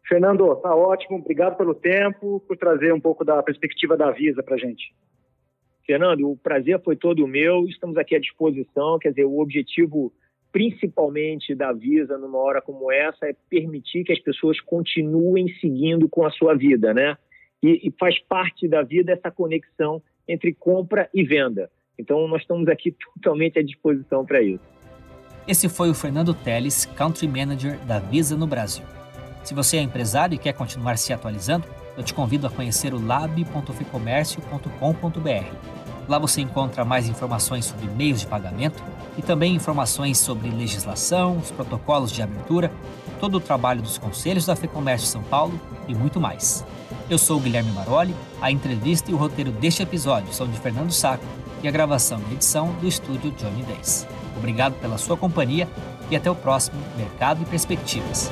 Fernando, 0.08 0.56
tá 0.58 0.74
ótimo. 0.74 1.18
Obrigado 1.18 1.58
pelo 1.58 1.74
tempo, 1.74 2.40
por 2.48 2.58
trazer 2.58 2.94
um 2.94 3.00
pouco 3.00 3.26
da 3.26 3.44
perspectiva 3.44 3.98
da 3.98 4.12
Visa 4.12 4.42
para 4.42 4.58
gente. 4.58 4.94
Fernando, 5.86 6.30
o 6.30 6.38
prazer 6.38 6.82
foi 6.84 6.96
todo 6.96 7.28
meu. 7.28 7.66
Estamos 7.68 7.98
aqui 7.98 8.16
à 8.16 8.20
disposição. 8.20 8.98
Quer 9.00 9.10
dizer, 9.10 9.26
o 9.26 9.40
objetivo 9.40 10.12
principalmente 10.52 11.54
da 11.54 11.72
Visa 11.74 12.18
numa 12.18 12.38
hora 12.40 12.62
como 12.62 12.92
essa 12.92 13.28
é 13.28 13.36
permitir 13.50 14.04
que 14.04 14.14
as 14.14 14.20
pessoas 14.20 14.60
continuem 14.62 15.48
seguindo 15.60 16.08
com 16.10 16.26
a 16.26 16.32
sua 16.32 16.56
vida, 16.56 16.94
né? 16.94 17.18
E, 17.62 17.88
e 17.88 17.94
faz 18.00 18.18
parte 18.20 18.68
da 18.68 18.82
vida 18.82 19.12
essa 19.12 19.30
conexão 19.30 20.02
entre 20.28 20.54
compra 20.54 21.10
e 21.14 21.24
venda. 21.24 21.70
Então, 22.00 22.28
nós 22.28 22.42
estamos 22.42 22.68
aqui 22.70 22.96
totalmente 23.16 23.60
à 23.60 23.64
disposição 23.64 24.26
para 24.26 24.42
isso. 24.42 24.64
Esse 25.48 25.70
foi 25.70 25.90
o 25.90 25.94
Fernando 25.94 26.34
Teles, 26.34 26.86
Country 26.86 27.28
Manager 27.28 27.78
da 27.86 28.00
Visa 28.00 28.36
no 28.36 28.48
Brasil. 28.48 28.97
Se 29.48 29.54
você 29.54 29.78
é 29.78 29.82
empresário 29.82 30.36
e 30.36 30.38
quer 30.38 30.52
continuar 30.52 30.98
se 30.98 31.14
atualizando, 31.14 31.66
eu 31.96 32.04
te 32.04 32.14
convido 32.14 32.46
a 32.46 32.50
conhecer 32.50 32.94
o 32.94 33.02
lab.ficomércio.com.br. 33.02 35.56
Lá 36.06 36.20
você 36.20 36.42
encontra 36.42 36.84
mais 36.84 37.08
informações 37.08 37.64
sobre 37.64 37.88
meios 37.88 38.20
de 38.20 38.28
pagamento 38.28 38.84
e 39.18 39.22
também 39.22 39.56
informações 39.56 40.18
sobre 40.18 40.50
legislação, 40.50 41.38
os 41.38 41.50
protocolos 41.50 42.12
de 42.12 42.22
abertura, 42.22 42.70
todo 43.22 43.36
o 43.36 43.40
trabalho 43.40 43.82
dos 43.82 43.98
conselhos 43.98 44.46
da 44.46 44.54
Ficomércio 44.54 45.08
São 45.08 45.24
Paulo 45.24 45.58
e 45.88 45.96
muito 45.96 46.20
mais. 46.20 46.66
Eu 47.10 47.18
sou 47.18 47.40
Guilherme 47.40 47.72
Maroli, 47.72 48.14
a 48.42 48.52
entrevista 48.52 49.10
e 49.10 49.14
o 49.14 49.18
roteiro 49.18 49.54
deste 49.54 49.82
episódio 49.82 50.34
são 50.34 50.46
de 50.46 50.60
Fernando 50.60 50.92
Saco 50.92 51.24
e 51.64 51.70
a 51.70 51.72
gravação 51.72 52.22
e 52.30 52.34
edição 52.34 52.74
do 52.82 52.86
estúdio 52.86 53.32
Johnny 53.32 53.64
Days. 53.64 54.06
Obrigado 54.36 54.74
pela 54.82 54.98
sua 54.98 55.16
companhia 55.16 55.70
e 56.12 56.18
até 56.18 56.30
o 56.30 56.36
próximo 56.36 56.82
Mercado 56.98 57.44
e 57.44 57.46
Perspectivas. 57.46 58.30